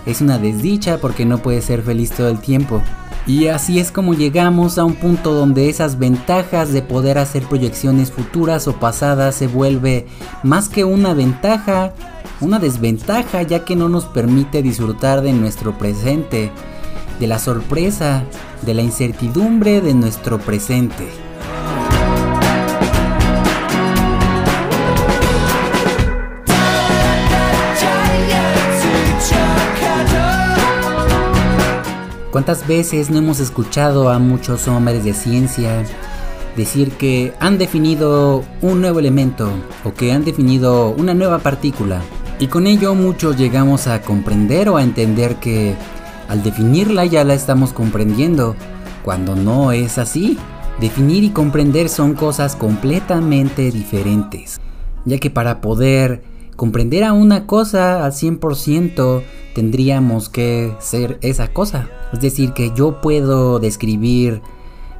es 0.06 0.20
una 0.20 0.38
desdicha 0.38 0.98
porque 0.98 1.24
no 1.24 1.38
puedes 1.38 1.64
ser 1.64 1.82
feliz 1.82 2.10
todo 2.10 2.28
el 2.28 2.38
tiempo. 2.38 2.82
Y 3.26 3.48
así 3.48 3.78
es 3.78 3.92
como 3.92 4.14
llegamos 4.14 4.78
a 4.78 4.84
un 4.84 4.94
punto 4.94 5.34
donde 5.34 5.68
esas 5.68 5.98
ventajas 5.98 6.72
de 6.72 6.80
poder 6.80 7.18
hacer 7.18 7.42
proyecciones 7.42 8.10
futuras 8.10 8.66
o 8.66 8.80
pasadas 8.80 9.34
se 9.34 9.46
vuelve 9.46 10.06
más 10.42 10.70
que 10.70 10.84
una 10.84 11.12
ventaja, 11.12 11.92
una 12.40 12.58
desventaja 12.58 13.42
ya 13.42 13.66
que 13.66 13.76
no 13.76 13.90
nos 13.90 14.06
permite 14.06 14.62
disfrutar 14.62 15.20
de 15.20 15.34
nuestro 15.34 15.76
presente, 15.76 16.50
de 17.20 17.26
la 17.26 17.38
sorpresa, 17.38 18.24
de 18.62 18.72
la 18.72 18.82
incertidumbre 18.82 19.82
de 19.82 19.92
nuestro 19.92 20.38
presente. 20.38 21.04
¿Cuántas 32.30 32.66
veces 32.68 33.08
no 33.08 33.16
hemos 33.16 33.40
escuchado 33.40 34.10
a 34.10 34.18
muchos 34.18 34.68
hombres 34.68 35.02
de 35.02 35.14
ciencia 35.14 35.82
decir 36.58 36.92
que 36.92 37.32
han 37.40 37.56
definido 37.56 38.44
un 38.60 38.82
nuevo 38.82 38.98
elemento 38.98 39.50
o 39.82 39.94
que 39.94 40.12
han 40.12 40.26
definido 40.26 40.90
una 40.90 41.14
nueva 41.14 41.38
partícula? 41.38 42.02
Y 42.38 42.48
con 42.48 42.66
ello 42.66 42.94
muchos 42.94 43.38
llegamos 43.38 43.86
a 43.86 44.02
comprender 44.02 44.68
o 44.68 44.76
a 44.76 44.82
entender 44.82 45.36
que 45.36 45.74
al 46.28 46.42
definirla 46.42 47.06
ya 47.06 47.24
la 47.24 47.32
estamos 47.32 47.72
comprendiendo, 47.72 48.54
cuando 49.02 49.34
no 49.34 49.72
es 49.72 49.96
así. 49.96 50.36
Definir 50.80 51.24
y 51.24 51.30
comprender 51.30 51.88
son 51.88 52.12
cosas 52.12 52.56
completamente 52.56 53.70
diferentes, 53.70 54.60
ya 55.06 55.16
que 55.18 55.30
para 55.30 55.62
poder 55.62 56.22
comprender 56.58 57.04
a 57.04 57.12
una 57.12 57.46
cosa 57.46 58.04
al 58.04 58.10
100% 58.10 59.22
tendríamos 59.54 60.28
que 60.28 60.74
ser 60.80 61.16
esa 61.22 61.52
cosa. 61.52 61.88
Es 62.12 62.20
decir, 62.20 62.52
que 62.52 62.72
yo 62.74 63.00
puedo 63.00 63.60
describir 63.60 64.42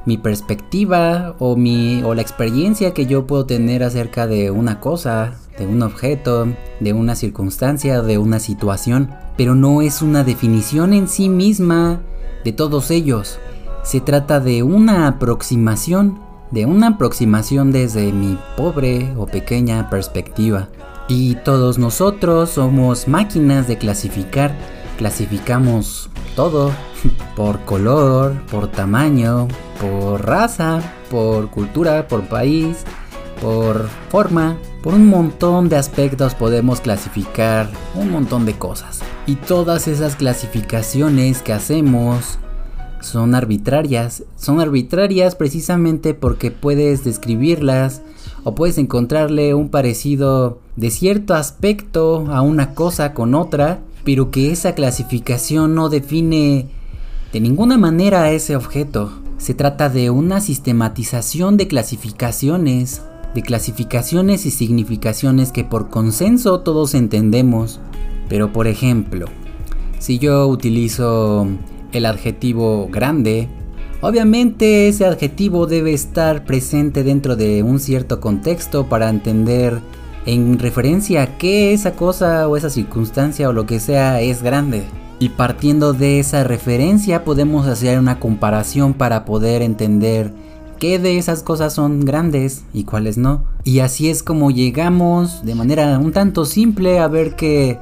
mi 0.05 0.17
perspectiva 0.17 1.35
o, 1.37 1.57
mi, 1.57 2.01
o 2.03 2.15
la 2.15 2.21
experiencia 2.21 2.93
que 2.93 3.07
yo 3.07 3.27
puedo 3.27 3.45
tener 3.45 3.83
acerca 3.83 4.25
de 4.25 4.51
una 4.51 4.79
cosa, 4.79 5.33
de 5.57 5.67
un 5.67 5.81
objeto, 5.81 6.47
de 6.79 6.93
una 6.93 7.17
circunstancia, 7.17 8.01
de 8.01 8.17
una 8.17 8.39
situación, 8.39 9.09
pero 9.35 9.53
no 9.53 9.81
es 9.81 10.01
una 10.01 10.23
definición 10.23 10.93
en 10.93 11.09
sí 11.09 11.27
misma 11.27 11.99
de 12.45 12.53
todos 12.53 12.89
ellos. 12.89 13.37
Se 13.83 13.99
trata 13.99 14.39
de 14.39 14.63
una 14.63 15.07
aproximación, 15.07 16.19
de 16.51 16.65
una 16.65 16.87
aproximación 16.87 17.73
desde 17.73 18.13
mi 18.13 18.39
pobre 18.55 19.13
o 19.17 19.25
pequeña 19.25 19.89
perspectiva. 19.89 20.69
Y 21.09 21.35
todos 21.37 21.79
nosotros 21.79 22.51
somos 22.51 23.07
máquinas 23.07 23.67
de 23.67 23.79
clasificar. 23.79 24.55
Clasificamos 24.97 26.07
todo 26.35 26.71
por 27.35 27.59
color, 27.65 28.39
por 28.45 28.67
tamaño, 28.67 29.47
por 29.81 30.23
raza, 30.25 30.81
por 31.09 31.49
cultura, 31.49 32.07
por 32.07 32.27
país, 32.27 32.83
por 33.41 33.89
forma. 34.09 34.55
Por 34.83 34.93
un 34.93 35.07
montón 35.07 35.67
de 35.67 35.77
aspectos 35.77 36.35
podemos 36.35 36.79
clasificar 36.79 37.67
un 37.95 38.11
montón 38.11 38.45
de 38.45 38.53
cosas. 38.53 39.01
Y 39.25 39.35
todas 39.35 39.87
esas 39.87 40.15
clasificaciones 40.15 41.41
que 41.41 41.53
hacemos 41.53 42.37
son 43.01 43.35
arbitrarias. 43.35 44.23
Son 44.35 44.59
arbitrarias 44.59 45.35
precisamente 45.35 46.13
porque 46.13 46.51
puedes 46.51 47.03
describirlas 47.03 48.01
o 48.43 48.55
puedes 48.55 48.77
encontrarle 48.77 49.53
un 49.53 49.69
parecido 49.69 50.59
de 50.75 50.91
cierto 50.91 51.33
aspecto 51.33 52.27
a 52.31 52.41
una 52.41 52.73
cosa 52.73 53.13
con 53.13 53.35
otra, 53.35 53.79
pero 54.03 54.31
que 54.31 54.51
esa 54.51 54.75
clasificación 54.75 55.75
no 55.75 55.89
define 55.89 56.67
de 57.33 57.39
ninguna 57.39 57.77
manera 57.77 58.23
a 58.23 58.31
ese 58.31 58.55
objeto. 58.55 59.11
Se 59.37 59.53
trata 59.53 59.89
de 59.89 60.09
una 60.09 60.41
sistematización 60.41 61.57
de 61.57 61.67
clasificaciones, 61.67 63.01
de 63.33 63.41
clasificaciones 63.41 64.45
y 64.45 64.51
significaciones 64.51 65.51
que 65.51 65.63
por 65.63 65.89
consenso 65.89 66.61
todos 66.61 66.93
entendemos. 66.93 67.79
Pero 68.27 68.51
por 68.51 68.67
ejemplo, 68.67 69.27
si 69.99 70.19
yo 70.19 70.47
utilizo 70.47 71.47
el 71.91 72.05
adjetivo 72.05 72.87
grande, 72.91 73.49
Obviamente 74.01 74.87
ese 74.87 75.05
adjetivo 75.05 75.67
debe 75.67 75.93
estar 75.93 76.45
presente 76.45 77.03
dentro 77.03 77.35
de 77.35 77.63
un 77.63 77.81
cierto 77.81 78.21
contexto 78.21 78.87
para 78.87 79.09
entender 79.09 79.81
en 80.25 80.57
referencia 80.57 81.23
a 81.23 81.37
qué 81.37 81.73
esa 81.73 81.91
cosa 81.91 82.47
o 82.47 82.55
esa 82.55 82.69
circunstancia 82.69 83.49
o 83.49 83.53
lo 83.53 83.65
que 83.65 83.81
sea 83.81 84.21
es 84.21 84.41
grande. 84.41 84.83
Y 85.19 85.29
partiendo 85.29 85.91
de 85.91 86.19
esa 86.19 86.45
referencia 86.45 87.25
podemos 87.25 87.67
hacer 87.67 87.99
una 87.99 88.21
comparación 88.21 88.93
para 88.93 89.25
poder 89.25 89.61
entender 89.61 90.31
qué 90.79 90.97
de 90.97 91.17
esas 91.17 91.43
cosas 91.43 91.73
son 91.73 92.05
grandes 92.05 92.63
y 92.73 92.85
cuáles 92.85 93.17
no. 93.17 93.43
Y 93.65 93.79
así 93.79 94.09
es 94.09 94.23
como 94.23 94.49
llegamos 94.49 95.43
de 95.43 95.55
manera 95.55 95.99
un 95.99 96.13
tanto 96.13 96.45
simple 96.45 96.99
a 96.99 97.09
ver 97.09 97.35
que 97.35 97.79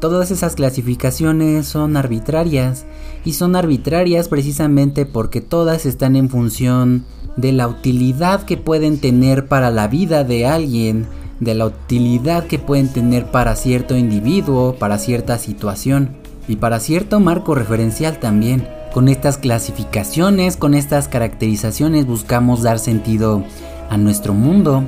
todas 0.00 0.30
esas 0.30 0.54
clasificaciones 0.54 1.66
son 1.66 1.96
arbitrarias 1.96 2.84
y 3.24 3.32
son 3.32 3.56
arbitrarias 3.56 4.28
precisamente 4.28 5.06
porque 5.06 5.40
todas 5.40 5.86
están 5.86 6.16
en 6.16 6.28
función 6.28 7.04
de 7.36 7.52
la 7.52 7.68
utilidad 7.68 8.44
que 8.44 8.56
pueden 8.56 8.98
tener 8.98 9.46
para 9.46 9.70
la 9.70 9.88
vida 9.88 10.24
de 10.24 10.46
alguien, 10.46 11.06
de 11.40 11.54
la 11.54 11.66
utilidad 11.66 12.46
que 12.46 12.58
pueden 12.58 12.88
tener 12.88 13.26
para 13.26 13.56
cierto 13.56 13.96
individuo, 13.96 14.76
para 14.78 14.98
cierta 14.98 15.38
situación 15.38 16.10
y 16.46 16.56
para 16.56 16.80
cierto 16.80 17.20
marco 17.20 17.54
referencial 17.54 18.18
también. 18.20 18.68
Con 18.92 19.08
estas 19.08 19.38
clasificaciones, 19.38 20.56
con 20.56 20.74
estas 20.74 21.08
caracterizaciones 21.08 22.06
buscamos 22.06 22.62
dar 22.62 22.78
sentido 22.78 23.42
a 23.90 23.96
nuestro 23.96 24.34
mundo. 24.34 24.84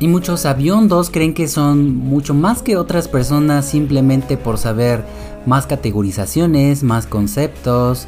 Y 0.00 0.06
muchos 0.06 0.46
aviondos 0.46 1.10
creen 1.10 1.34
que 1.34 1.48
son 1.48 1.96
mucho 1.96 2.32
más 2.32 2.62
que 2.62 2.76
otras 2.76 3.08
personas 3.08 3.66
simplemente 3.66 4.36
por 4.36 4.58
saber 4.58 5.04
más 5.44 5.66
categorizaciones, 5.66 6.84
más 6.84 7.06
conceptos, 7.06 8.06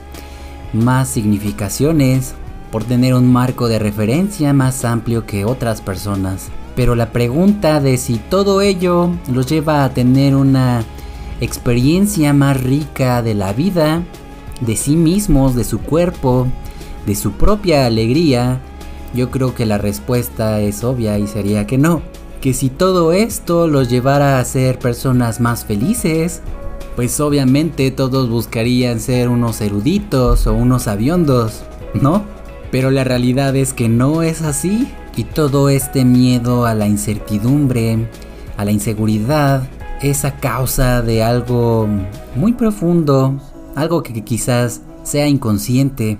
más 0.72 1.08
significaciones, 1.08 2.34
por 2.70 2.84
tener 2.84 3.14
un 3.14 3.32
marco 3.32 3.66
de 3.66 3.80
referencia 3.80 4.52
más 4.52 4.84
amplio 4.84 5.26
que 5.26 5.44
otras 5.44 5.80
personas. 5.80 6.48
Pero 6.76 6.94
la 6.94 7.10
pregunta 7.10 7.80
de 7.80 7.96
si 7.96 8.18
todo 8.18 8.60
ello 8.60 9.10
los 9.32 9.46
lleva 9.46 9.84
a 9.84 9.92
tener 9.92 10.36
una 10.36 10.84
experiencia 11.40 12.32
más 12.32 12.62
rica 12.62 13.22
de 13.22 13.34
la 13.34 13.52
vida, 13.52 14.02
de 14.60 14.76
sí 14.76 14.94
mismos, 14.94 15.56
de 15.56 15.64
su 15.64 15.80
cuerpo, 15.80 16.46
de 17.06 17.16
su 17.16 17.32
propia 17.32 17.86
alegría, 17.86 18.60
yo 19.14 19.30
creo 19.30 19.54
que 19.54 19.66
la 19.66 19.78
respuesta 19.78 20.60
es 20.60 20.84
obvia 20.84 21.18
y 21.18 21.26
sería 21.26 21.66
que 21.66 21.78
no. 21.78 22.02
Que 22.40 22.54
si 22.54 22.70
todo 22.70 23.12
esto 23.12 23.66
los 23.66 23.90
llevara 23.90 24.38
a 24.38 24.44
ser 24.44 24.78
personas 24.78 25.40
más 25.40 25.64
felices, 25.64 26.40
pues 26.96 27.20
obviamente 27.20 27.90
todos 27.90 28.28
buscarían 28.28 29.00
ser 29.00 29.28
unos 29.28 29.60
eruditos 29.60 30.46
o 30.46 30.54
unos 30.54 30.86
aviondos, 30.88 31.62
¿no? 31.94 32.24
Pero 32.70 32.90
la 32.90 33.04
realidad 33.04 33.56
es 33.56 33.72
que 33.72 33.88
no 33.88 34.22
es 34.22 34.42
así. 34.42 34.88
Y 35.16 35.24
todo 35.24 35.68
este 35.68 36.04
miedo 36.04 36.66
a 36.66 36.74
la 36.74 36.86
incertidumbre, 36.86 38.08
a 38.56 38.64
la 38.64 38.70
inseguridad, 38.70 39.68
es 40.00 40.24
a 40.24 40.36
causa 40.36 41.02
de 41.02 41.22
algo 41.22 41.88
muy 42.36 42.52
profundo, 42.52 43.38
algo 43.74 44.02
que 44.02 44.24
quizás 44.24 44.80
sea 45.02 45.26
inconsciente, 45.26 46.18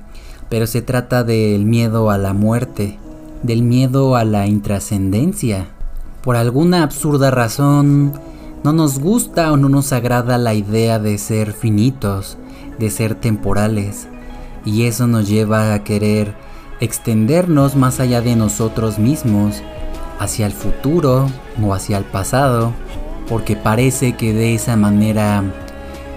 pero 0.51 0.67
se 0.67 0.83
trata 0.83 1.25
del 1.25 1.65
miedo 1.65 2.11
a 2.11 2.19
la 2.19 2.35
muerte, 2.35 2.99
del 3.43 3.63
miedo 3.63 4.17
a 4.17 4.25
la 4.25 4.47
intrascendencia. 4.47 5.69
Por 6.23 6.37
alguna 6.37 6.83
absurda 6.83 7.31
razón, 7.31 8.13
no 8.63 8.75
nos 8.75 8.99
gusta 8.99 9.53
o 9.53 9.57
no 9.57 9.71
nos 9.71 9.93
agrada 9.95 10.37
la 10.37 10.53
idea 10.53 10.99
de 10.99 11.17
ser 11.17 11.53
finitos, 11.53 12.37
de 12.79 12.91
ser 12.91 13.15
temporales, 13.15 14.09
y 14.67 14.83
eso 14.83 15.07
nos 15.07 15.29
lleva 15.29 15.73
a 15.73 15.85
querer 15.85 16.35
extendernos 16.81 17.77
más 17.77 18.01
allá 18.01 18.21
de 18.21 18.37
nosotros 18.37 18.99
mismos, 18.99 19.63
hacia 20.19 20.47
el 20.47 20.53
futuro 20.53 21.27
o 21.63 21.73
hacia 21.73 21.97
el 21.97 22.05
pasado, 22.05 22.73
porque 23.29 23.55
parece 23.57 24.17
que 24.17 24.35
de 24.35 24.55
esa 24.55 24.77
manera 24.77 25.45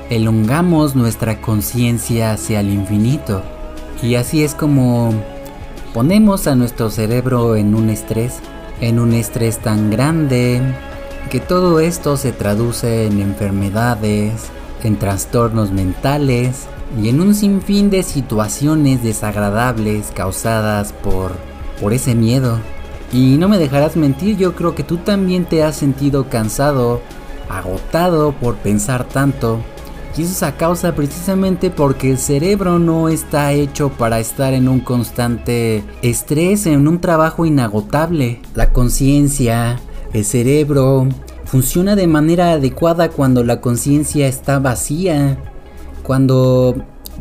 elongamos 0.09 0.95
nuestra 0.95 1.39
conciencia 1.39 2.33
hacia 2.33 2.59
el 2.59 2.73
infinito. 2.73 3.43
Y 4.01 4.15
así 4.15 4.43
es 4.43 4.55
como 4.55 5.13
ponemos 5.93 6.47
a 6.47 6.55
nuestro 6.55 6.89
cerebro 6.89 7.55
en 7.55 7.75
un 7.75 7.89
estrés, 7.89 8.39
en 8.81 8.99
un 8.99 9.13
estrés 9.13 9.59
tan 9.59 9.89
grande 9.89 10.61
que 11.29 11.39
todo 11.39 11.79
esto 11.79 12.17
se 12.17 12.31
traduce 12.31 13.05
en 13.07 13.21
enfermedades, 13.21 14.49
en 14.83 14.97
trastornos 14.97 15.71
mentales 15.71 16.65
y 17.01 17.09
en 17.09 17.21
un 17.21 17.33
sinfín 17.33 17.89
de 17.89 18.03
situaciones 18.03 19.01
desagradables 19.03 20.11
causadas 20.13 20.91
por 20.91 21.31
por 21.83 21.93
ese 21.93 22.15
miedo. 22.15 22.59
Y 23.11 23.37
no 23.37 23.47
me 23.47 23.59
dejarás 23.59 23.95
mentir, 23.95 24.37
yo 24.37 24.55
creo 24.55 24.73
que 24.73 24.83
tú 24.83 24.97
también 24.97 25.45
te 25.45 25.63
has 25.63 25.75
sentido 25.75 26.29
cansado, 26.29 27.01
agotado 27.49 28.31
por 28.31 28.55
pensar 28.55 29.03
tanto 29.03 29.59
y 30.15 30.21
eso 30.21 30.31
es 30.31 30.43
a 30.43 30.57
causa 30.57 30.93
precisamente 30.93 31.71
porque 31.71 32.11
el 32.11 32.17
cerebro 32.19 32.77
no 32.77 33.09
está 33.09 33.51
hecho 33.53 33.89
para 33.89 34.19
estar 34.19 34.53
en 34.53 34.67
un 34.69 34.79
constante 34.79 35.83
estrés, 36.03 36.67
en 36.67 36.87
un 36.87 37.01
trabajo 37.01 37.45
inagotable. 37.45 38.39
La 38.53 38.71
conciencia, 38.71 39.79
el 40.13 40.23
cerebro, 40.23 41.07
funciona 41.45 41.95
de 41.95 42.05
manera 42.05 42.51
adecuada 42.51 43.09
cuando 43.09 43.43
la 43.43 43.59
conciencia 43.59 44.27
está 44.27 44.59
vacía, 44.59 45.39
cuando 46.03 46.75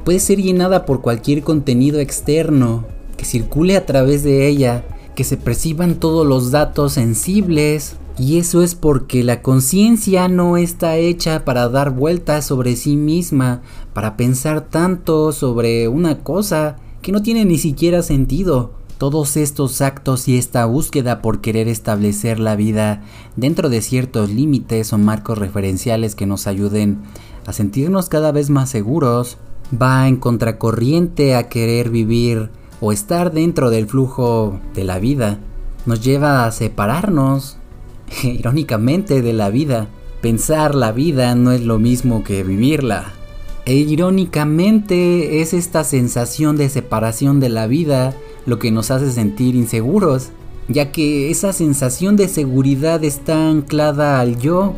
puede 0.05 0.19
ser 0.19 0.39
llenada 0.39 0.85
por 0.85 1.01
cualquier 1.01 1.43
contenido 1.43 1.99
externo 1.99 2.85
que 3.17 3.25
circule 3.25 3.77
a 3.77 3.87
través 3.87 4.23
de 4.23 4.49
ella, 4.49 4.85
que 5.15 5.25
se 5.25 5.39
perciban 5.39 5.95
todos 5.95 6.27
los 6.27 6.51
datos 6.51 6.95
sensibles, 6.95 7.97
y 8.19 8.39
eso 8.39 8.63
es 8.63 8.75
porque 8.75 9.25
la 9.25 9.43
conciencia 9.43 10.29
no 10.29 10.57
está 10.57 10.97
hecha 10.97 11.45
para 11.45 11.69
dar 11.69 11.91
vueltas 11.91 12.45
sobre 12.45 12.77
sí 12.77 12.97
misma, 12.97 13.63
para 13.95 14.17
pensar 14.17 14.63
tanto 14.63 15.33
sobre 15.33 15.89
una 15.89 16.19
cosa 16.19 16.77
que 17.01 17.13
no 17.13 17.23
tiene 17.23 17.45
ni 17.45 17.59
siquiera 17.59 18.03
sentido. 18.03 18.73
Todos 18.99 19.37
estos 19.37 19.81
actos 19.81 20.29
y 20.29 20.37
esta 20.37 20.65
búsqueda 20.67 21.23
por 21.23 21.41
querer 21.41 21.67
establecer 21.67 22.39
la 22.39 22.55
vida 22.55 23.03
dentro 23.35 23.69
de 23.69 23.81
ciertos 23.81 24.31
límites 24.31 24.93
o 24.93 24.99
marcos 24.99 25.39
referenciales 25.39 26.15
que 26.15 26.27
nos 26.27 26.47
ayuden 26.47 26.99
a 27.47 27.53
sentirnos 27.53 28.09
cada 28.09 28.31
vez 28.31 28.51
más 28.51 28.71
seguros, 28.71 29.39
va 29.73 30.07
en 30.07 30.17
contracorriente 30.17 31.35
a 31.35 31.49
querer 31.49 31.91
vivir 31.91 32.51
o 32.81 32.93
estar 32.93 33.33
dentro 33.33 33.71
del 33.71 33.87
flujo 33.87 34.61
de 34.75 34.85
la 34.85 35.01
vida. 35.01 35.41
Nos 35.85 36.01
lleva 36.01 36.45
a 36.45 36.53
separarnos 36.53 37.59
irónicamente, 38.23 39.23
de 39.23 39.33
la 39.33 39.51
vida. 39.51 39.89
Pensar 40.21 40.75
la 40.75 40.93
vida 40.93 41.35
no 41.35 41.53
es 41.53 41.63
lo 41.63 41.79
mismo 41.79 42.25
que 42.25 42.43
vivirla. 42.43 43.13
E 43.65 43.75
irónicamente 43.75 45.41
es 45.41 45.55
esta 45.55 45.85
sensación 45.85 46.57
de 46.57 46.69
separación 46.69 47.41
de 47.41 47.49
la 47.49 47.67
vida 47.67 48.15
lo 48.45 48.59
que 48.59 48.73
nos 48.73 48.91
hace 48.91 49.11
sentir 49.13 49.55
inseguros, 49.55 50.31
ya 50.69 50.91
que 50.91 51.31
esa 51.31 51.53
sensación 51.53 52.17
de 52.17 52.29
seguridad 52.29 53.05
está 53.05 53.49
anclada 53.49 54.21
al 54.21 54.39
yo, 54.39 54.75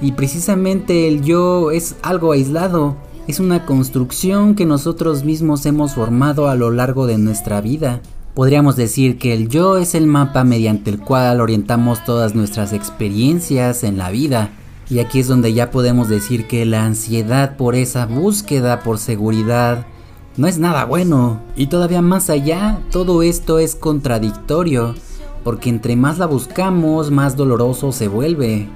y 0.00 0.12
precisamente 0.12 1.08
el 1.08 1.22
yo 1.22 1.70
es 1.70 1.96
algo 2.02 2.32
aislado, 2.32 2.96
es 3.26 3.40
una 3.40 3.66
construcción 3.66 4.54
que 4.54 4.64
nosotros 4.64 5.24
mismos 5.24 5.66
hemos 5.66 5.94
formado 5.94 6.48
a 6.48 6.54
lo 6.54 6.70
largo 6.70 7.06
de 7.06 7.18
nuestra 7.18 7.60
vida. 7.60 8.00
Podríamos 8.34 8.76
decir 8.76 9.18
que 9.18 9.34
el 9.34 9.48
yo 9.48 9.78
es 9.78 9.94
el 9.94 10.06
mapa 10.06 10.44
mediante 10.44 10.90
el 10.90 11.00
cual 11.00 11.40
orientamos 11.40 12.04
todas 12.04 12.34
nuestras 12.34 12.72
experiencias 12.72 13.82
en 13.82 13.98
la 13.98 14.10
vida. 14.10 14.50
Y 14.90 15.00
aquí 15.00 15.20
es 15.20 15.26
donde 15.26 15.52
ya 15.52 15.70
podemos 15.70 16.08
decir 16.08 16.46
que 16.46 16.64
la 16.64 16.84
ansiedad 16.84 17.56
por 17.56 17.74
esa 17.74 18.06
búsqueda 18.06 18.80
por 18.80 18.98
seguridad 18.98 19.86
no 20.36 20.46
es 20.46 20.58
nada 20.58 20.84
bueno. 20.84 21.40
Y 21.56 21.66
todavía 21.66 22.00
más 22.00 22.30
allá, 22.30 22.78
todo 22.92 23.22
esto 23.22 23.58
es 23.58 23.74
contradictorio, 23.74 24.94
porque 25.42 25.68
entre 25.68 25.96
más 25.96 26.18
la 26.18 26.26
buscamos, 26.26 27.10
más 27.10 27.36
doloroso 27.36 27.90
se 27.90 28.06
vuelve. 28.06 28.68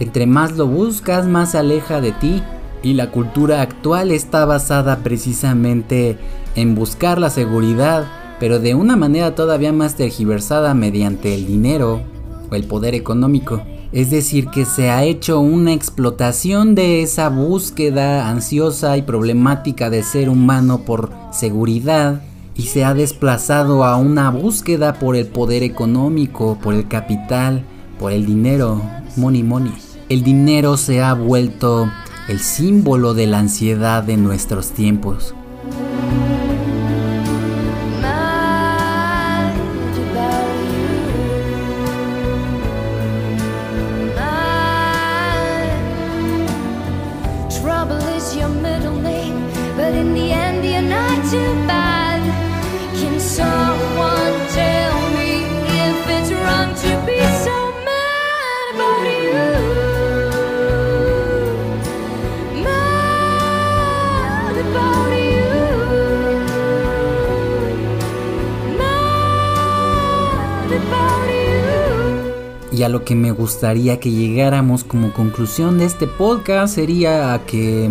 Entre 0.00 0.26
más 0.26 0.56
lo 0.56 0.66
buscas, 0.66 1.26
más 1.26 1.52
se 1.52 1.58
aleja 1.58 2.00
de 2.00 2.12
ti. 2.12 2.42
Y 2.82 2.94
la 2.94 3.10
cultura 3.10 3.60
actual 3.60 4.10
está 4.10 4.46
basada 4.46 5.00
precisamente 5.04 6.18
en 6.56 6.74
buscar 6.74 7.18
la 7.18 7.28
seguridad 7.28 8.06
pero 8.42 8.58
de 8.58 8.74
una 8.74 8.96
manera 8.96 9.36
todavía 9.36 9.72
más 9.72 9.94
tergiversada 9.94 10.74
mediante 10.74 11.32
el 11.32 11.46
dinero 11.46 12.02
o 12.50 12.54
el 12.56 12.64
poder 12.64 12.92
económico. 12.92 13.62
Es 13.92 14.10
decir, 14.10 14.48
que 14.48 14.64
se 14.64 14.90
ha 14.90 15.04
hecho 15.04 15.38
una 15.38 15.72
explotación 15.72 16.74
de 16.74 17.02
esa 17.02 17.28
búsqueda 17.28 18.28
ansiosa 18.28 18.96
y 18.96 19.02
problemática 19.02 19.90
de 19.90 20.02
ser 20.02 20.28
humano 20.28 20.80
por 20.80 21.12
seguridad 21.30 22.22
y 22.56 22.62
se 22.62 22.84
ha 22.84 22.94
desplazado 22.94 23.84
a 23.84 23.94
una 23.94 24.28
búsqueda 24.30 24.94
por 24.94 25.14
el 25.14 25.28
poder 25.28 25.62
económico, 25.62 26.58
por 26.60 26.74
el 26.74 26.88
capital, 26.88 27.64
por 27.96 28.10
el 28.10 28.26
dinero, 28.26 28.82
money 29.14 29.44
money. 29.44 29.72
El 30.08 30.24
dinero 30.24 30.76
se 30.76 31.00
ha 31.00 31.14
vuelto 31.14 31.88
el 32.28 32.40
símbolo 32.40 33.14
de 33.14 33.28
la 33.28 33.38
ansiedad 33.38 34.02
de 34.02 34.16
nuestros 34.16 34.70
tiempos. 34.70 35.32
A 72.84 72.88
lo 72.88 73.04
que 73.04 73.14
me 73.14 73.30
gustaría 73.30 74.00
que 74.00 74.10
llegáramos 74.10 74.82
como 74.82 75.12
conclusión 75.12 75.78
de 75.78 75.84
este 75.84 76.08
podcast 76.08 76.74
sería 76.74 77.32
a 77.32 77.46
que 77.46 77.88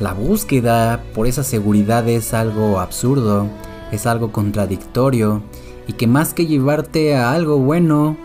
la 0.00 0.12
búsqueda 0.12 1.04
por 1.14 1.28
esa 1.28 1.44
seguridad 1.44 2.08
es 2.08 2.34
algo 2.34 2.80
absurdo, 2.80 3.46
es 3.92 4.06
algo 4.06 4.32
contradictorio 4.32 5.42
y 5.86 5.92
que 5.92 6.08
más 6.08 6.34
que 6.34 6.46
llevarte 6.46 7.14
a 7.14 7.32
algo 7.32 7.58
bueno, 7.58 8.16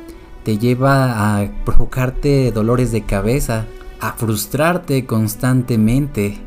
te 0.44 0.58
lleva 0.58 1.38
a 1.38 1.52
provocarte 1.64 2.52
dolores 2.52 2.92
de 2.92 3.04
cabeza, 3.04 3.68
a 4.00 4.14
frustrarte 4.14 5.06
constantemente 5.06 6.40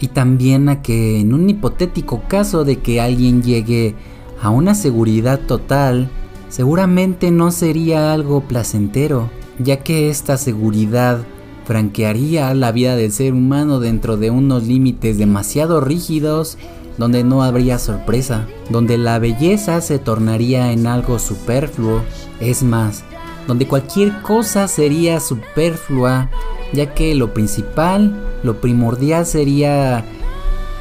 y 0.00 0.08
también 0.08 0.68
a 0.68 0.82
que 0.82 1.18
en 1.18 1.34
un 1.34 1.50
hipotético 1.50 2.22
caso 2.28 2.64
de 2.64 2.76
que 2.76 3.00
alguien 3.00 3.42
llegue 3.42 3.96
a 4.40 4.50
una 4.50 4.76
seguridad 4.76 5.40
total, 5.40 6.08
seguramente 6.56 7.30
no 7.30 7.50
sería 7.50 8.14
algo 8.14 8.40
placentero, 8.40 9.28
ya 9.58 9.80
que 9.80 10.08
esta 10.08 10.38
seguridad 10.38 11.18
franquearía 11.66 12.54
la 12.54 12.72
vida 12.72 12.96
del 12.96 13.12
ser 13.12 13.34
humano 13.34 13.78
dentro 13.78 14.16
de 14.16 14.30
unos 14.30 14.62
límites 14.62 15.18
demasiado 15.18 15.82
rígidos 15.82 16.56
donde 16.96 17.24
no 17.24 17.42
habría 17.42 17.78
sorpresa, 17.78 18.46
donde 18.70 18.96
la 18.96 19.18
belleza 19.18 19.82
se 19.82 19.98
tornaría 19.98 20.72
en 20.72 20.86
algo 20.86 21.18
superfluo, 21.18 22.00
es 22.40 22.62
más, 22.62 23.04
donde 23.46 23.66
cualquier 23.66 24.22
cosa 24.22 24.66
sería 24.66 25.20
superflua, 25.20 26.30
ya 26.72 26.94
que 26.94 27.14
lo 27.14 27.34
principal, 27.34 28.18
lo 28.42 28.62
primordial 28.62 29.26
sería 29.26 30.06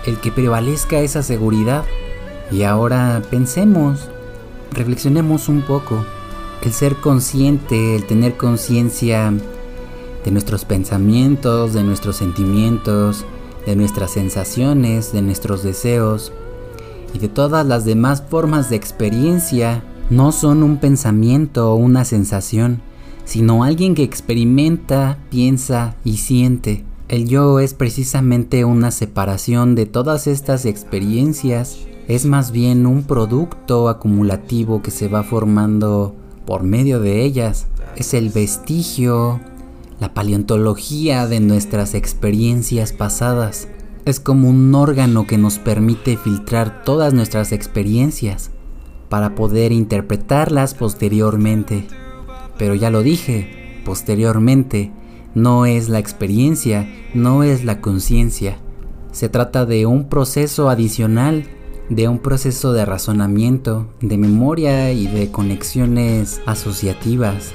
el 0.05 0.21
que 0.21 0.31
prevalezca 0.31 0.99
esa 0.99 1.21
seguridad. 1.21 1.83
Y 2.49 2.63
ahora 2.63 3.21
pensemos, 3.29 4.09
reflexionemos 4.71 5.49
un 5.49 5.61
poco. 5.61 6.05
El 6.61 6.73
ser 6.73 6.95
consciente, 6.95 7.95
el 7.95 8.05
tener 8.05 8.37
conciencia 8.37 9.33
de 10.23 10.31
nuestros 10.31 10.65
pensamientos, 10.65 11.73
de 11.73 11.83
nuestros 11.83 12.15
sentimientos, 12.15 13.25
de 13.65 13.75
nuestras 13.75 14.11
sensaciones, 14.11 15.11
de 15.11 15.21
nuestros 15.21 15.63
deseos 15.63 16.31
y 17.13 17.19
de 17.19 17.29
todas 17.29 17.65
las 17.65 17.85
demás 17.85 18.23
formas 18.29 18.69
de 18.69 18.75
experiencia, 18.75 19.83
no 20.09 20.31
son 20.31 20.63
un 20.63 20.77
pensamiento 20.77 21.71
o 21.71 21.75
una 21.75 22.05
sensación, 22.05 22.81
sino 23.25 23.63
alguien 23.63 23.95
que 23.95 24.03
experimenta, 24.03 25.17
piensa 25.29 25.95
y 26.03 26.17
siente. 26.17 26.83
El 27.07 27.27
yo 27.27 27.59
es 27.59 27.73
precisamente 27.73 28.65
una 28.65 28.91
separación 28.91 29.75
de 29.75 29.85
todas 29.85 30.27
estas 30.27 30.65
experiencias, 30.65 31.77
es 32.07 32.25
más 32.25 32.51
bien 32.51 32.85
un 32.85 33.03
producto 33.03 33.89
acumulativo 33.89 34.81
que 34.81 34.91
se 34.91 35.07
va 35.07 35.23
formando 35.23 36.15
por 36.45 36.63
medio 36.63 36.99
de 36.99 37.23
ellas. 37.23 37.67
Es 37.95 38.13
el 38.13 38.29
vestigio, 38.29 39.39
la 39.99 40.13
paleontología 40.13 41.27
de 41.27 41.39
nuestras 41.39 41.93
experiencias 41.93 42.93
pasadas. 42.93 43.67
Es 44.05 44.19
como 44.19 44.49
un 44.49 44.73
órgano 44.75 45.25
que 45.25 45.37
nos 45.37 45.57
permite 45.57 46.17
filtrar 46.17 46.83
todas 46.83 47.13
nuestras 47.13 47.51
experiencias 47.51 48.51
para 49.09 49.33
poder 49.33 49.71
interpretarlas 49.71 50.75
posteriormente. 50.75 51.87
Pero 52.57 52.75
ya 52.75 52.91
lo 52.91 53.01
dije, 53.01 53.81
posteriormente 53.83 54.91
no 55.33 55.65
es 55.65 55.89
la 55.89 55.99
experiencia, 55.99 56.87
no 57.13 57.43
es 57.43 57.65
la 57.65 57.81
conciencia. 57.81 58.57
Se 59.11 59.27
trata 59.27 59.65
de 59.65 59.85
un 59.85 60.07
proceso 60.07 60.69
adicional, 60.69 61.45
de 61.89 62.07
un 62.07 62.19
proceso 62.19 62.73
de 62.73 62.85
razonamiento, 62.85 63.87
de 64.01 64.17
memoria 64.17 64.91
y 64.91 65.07
de 65.07 65.31
conexiones 65.31 66.41
asociativas. 66.45 67.53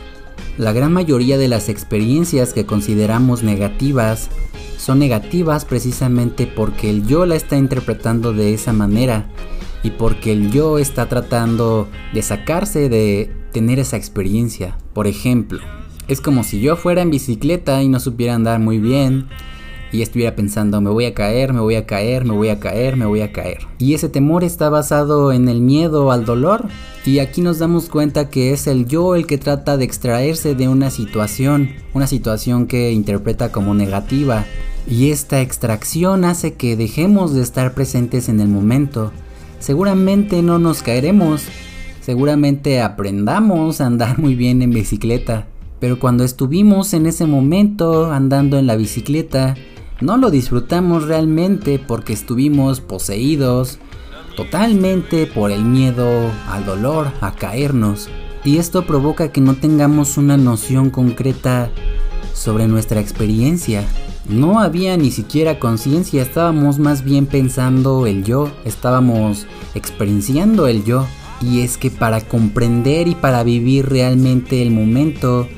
La 0.57 0.73
gran 0.73 0.93
mayoría 0.93 1.39
de 1.39 1.49
las 1.49 1.69
experiencias 1.69 2.53
que 2.53 2.67
consideramos 2.67 3.43
negativas 3.43 4.29
son 4.77 4.99
negativas 4.99 5.65
precisamente 5.65 6.47
porque 6.47 6.91
el 6.91 7.07
yo 7.07 7.27
la 7.27 7.37
está 7.37 7.57
interpretando 7.57 8.33
de 8.33 8.55
esa 8.55 8.73
manera 8.73 9.31
y 9.83 9.91
porque 9.91 10.33
el 10.33 10.51
yo 10.51 10.79
está 10.79 11.09
tratando 11.09 11.89
de 12.13 12.23
sacarse 12.23 12.89
de 12.89 13.31
tener 13.53 13.79
esa 13.79 13.97
experiencia. 13.97 14.77
Por 14.93 15.07
ejemplo, 15.07 15.61
es 16.09 16.21
como 16.21 16.45
si 16.45 16.61
yo 16.61 16.77
fuera 16.77 17.03
en 17.03 17.11
bicicleta 17.11 17.83
y 17.83 17.89
no 17.89 18.01
supiera 18.01 18.35
andar 18.35 18.61
muy 18.61 18.79
bien 18.79 19.29
y 19.93 20.03
estuviera 20.03 20.37
pensando 20.37 20.81
me 20.81 20.91
voy 20.91 21.05
a 21.07 21.15
caer, 21.15 21.53
me 21.53 21.61
voy 21.61 21.75
a 21.75 21.87
caer, 21.87 22.25
me 22.25 22.33
voy 22.33 22.49
a 22.49 22.61
caer, 22.61 22.97
me 22.97 23.07
voy 23.07 23.21
a 23.23 23.33
caer. 23.33 23.67
Y 23.79 23.95
ese 23.95 24.09
temor 24.09 24.45
está 24.45 24.69
basado 24.69 25.33
en 25.33 25.49
el 25.49 25.61
miedo 25.61 26.13
al 26.13 26.25
dolor. 26.25 26.69
Y 27.05 27.19
aquí 27.19 27.41
nos 27.41 27.59
damos 27.59 27.89
cuenta 27.89 28.29
que 28.29 28.53
es 28.53 28.67
el 28.67 28.87
yo 28.87 29.15
el 29.15 29.27
que 29.27 29.39
trata 29.39 29.77
de 29.77 29.85
extraerse 29.85 30.55
de 30.55 30.69
una 30.69 30.91
situación, 30.91 31.71
una 31.95 32.07
situación 32.07 32.67
que 32.67 32.93
interpreta 32.93 33.51
como 33.51 33.75
negativa. 33.75 34.45
Y 34.87 35.11
esta 35.11 35.41
extracción 35.41 36.25
hace 36.25 36.55
que 36.55 36.77
dejemos 36.77 37.35
de 37.35 37.43
estar 37.43 37.75
presentes 37.75 38.29
en 38.29 38.41
el 38.41 38.49
momento. 38.49 39.13
Seguramente 39.59 40.43
no 40.43 40.59
nos 40.59 40.83
caeremos, 40.83 41.45
seguramente 42.01 42.81
aprendamos 42.81 43.81
a 43.81 43.87
andar 43.87 44.19
muy 44.19 44.35
bien 44.35 44.63
en 44.63 44.71
bicicleta. 44.71 45.47
Pero 45.81 45.99
cuando 45.99 46.25
estuvimos 46.25 46.93
en 46.93 47.07
ese 47.07 47.27
momento 47.27 48.13
andando 48.13 48.59
en 48.59 48.67
la 48.67 48.77
bicicleta, 48.77 49.57
no 50.01 50.17
lo 50.17 50.31
disfrutamos 50.31 51.07
realmente 51.07 51.79
porque 51.79 52.13
estuvimos 52.13 52.81
poseídos 52.81 53.79
totalmente 54.37 55.27
por 55.27 55.51
el 55.51 55.65
miedo 55.65 56.31
al 56.49 56.65
dolor, 56.65 57.13
a 57.21 57.33
caernos. 57.33 58.09
Y 58.43 58.57
esto 58.57 58.87
provoca 58.87 59.33
que 59.33 59.43
no 59.43 59.55
tengamos 59.55 60.17
una 60.17 60.39
noción 60.39 60.89
concreta 60.89 61.71
sobre 62.33 62.67
nuestra 62.67 63.01
experiencia. 63.01 63.85
No 64.29 64.61
había 64.61 64.97
ni 64.97 65.11
siquiera 65.11 65.59
conciencia, 65.59 66.23
estábamos 66.23 66.79
más 66.79 67.05
bien 67.05 67.27
pensando 67.27 68.07
el 68.07 68.25
yo, 68.25 68.51
estábamos 68.65 69.47
experienciando 69.75 70.67
el 70.67 70.85
yo. 70.85 71.07
Y 71.43 71.61
es 71.61 71.77
que 71.77 71.91
para 71.91 72.21
comprender 72.21 73.09
y 73.09 73.15
para 73.15 73.43
vivir 73.43 73.89
realmente 73.89 74.63
el 74.63 74.71
momento, 74.71 75.49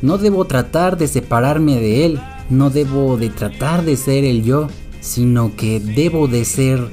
no 0.00 0.16
debo 0.16 0.46
tratar 0.46 0.96
de 0.96 1.08
separarme 1.08 1.76
de 1.76 2.06
él, 2.06 2.20
no 2.50 2.68
debo 2.68 3.16
de 3.16 3.30
tratar 3.30 3.84
de 3.84 3.96
ser 3.96 4.24
el 4.24 4.42
yo, 4.42 4.68
sino 5.00 5.56
que 5.56 5.80
debo 5.80 6.28
de 6.28 6.44
ser 6.44 6.90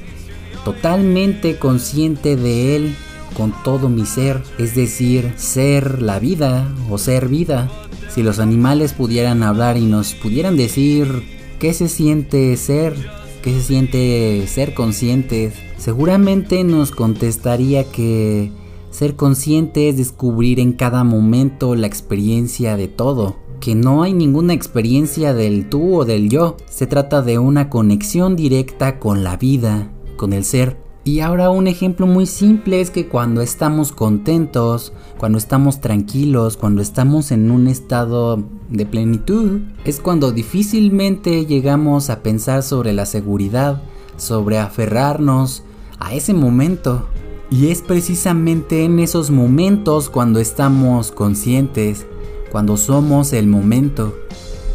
totalmente 0.64 1.58
consciente 1.58 2.36
de 2.36 2.76
él 2.76 2.94
con 3.36 3.52
todo 3.62 3.88
mi 3.88 4.06
ser, 4.06 4.42
es 4.58 4.74
decir, 4.74 5.32
ser 5.36 6.00
la 6.00 6.18
vida 6.18 6.72
o 6.88 6.98
ser 6.98 7.28
vida. 7.28 7.70
Si 8.08 8.22
los 8.22 8.38
animales 8.38 8.94
pudieran 8.94 9.42
hablar 9.42 9.76
y 9.76 9.84
nos 9.84 10.14
pudieran 10.14 10.56
decir 10.56 11.22
qué 11.58 11.74
se 11.74 11.88
siente 11.88 12.56
ser, 12.56 12.94
qué 13.42 13.52
se 13.52 13.62
siente 13.62 14.44
ser 14.48 14.74
conscientes, 14.74 15.54
seguramente 15.76 16.64
nos 16.64 16.90
contestaría 16.90 17.84
que 17.84 18.50
ser 18.90 19.16
consciente 19.16 19.88
es 19.88 19.96
descubrir 19.96 20.58
en 20.58 20.72
cada 20.72 21.04
momento 21.04 21.74
la 21.74 21.86
experiencia 21.86 22.76
de 22.76 22.88
todo 22.88 23.47
que 23.60 23.74
no 23.74 24.02
hay 24.02 24.12
ninguna 24.12 24.52
experiencia 24.52 25.34
del 25.34 25.68
tú 25.68 25.96
o 25.96 26.04
del 26.04 26.28
yo, 26.28 26.56
se 26.68 26.86
trata 26.86 27.22
de 27.22 27.38
una 27.38 27.70
conexión 27.70 28.36
directa 28.36 28.98
con 28.98 29.24
la 29.24 29.36
vida, 29.36 29.90
con 30.16 30.32
el 30.32 30.44
ser. 30.44 30.76
Y 31.04 31.20
ahora 31.20 31.48
un 31.48 31.68
ejemplo 31.68 32.06
muy 32.06 32.26
simple 32.26 32.80
es 32.80 32.90
que 32.90 33.08
cuando 33.08 33.40
estamos 33.40 33.92
contentos, 33.92 34.92
cuando 35.16 35.38
estamos 35.38 35.80
tranquilos, 35.80 36.58
cuando 36.58 36.82
estamos 36.82 37.30
en 37.32 37.50
un 37.50 37.66
estado 37.66 38.42
de 38.68 38.84
plenitud, 38.84 39.60
es 39.84 40.00
cuando 40.00 40.32
difícilmente 40.32 41.46
llegamos 41.46 42.10
a 42.10 42.22
pensar 42.22 42.62
sobre 42.62 42.92
la 42.92 43.06
seguridad, 43.06 43.80
sobre 44.18 44.58
aferrarnos 44.58 45.62
a 45.98 46.14
ese 46.14 46.34
momento. 46.34 47.06
Y 47.50 47.68
es 47.68 47.80
precisamente 47.80 48.84
en 48.84 48.98
esos 48.98 49.30
momentos 49.30 50.10
cuando 50.10 50.40
estamos 50.40 51.10
conscientes 51.10 52.06
cuando 52.50 52.76
somos 52.76 53.32
el 53.32 53.46
momento, 53.46 54.16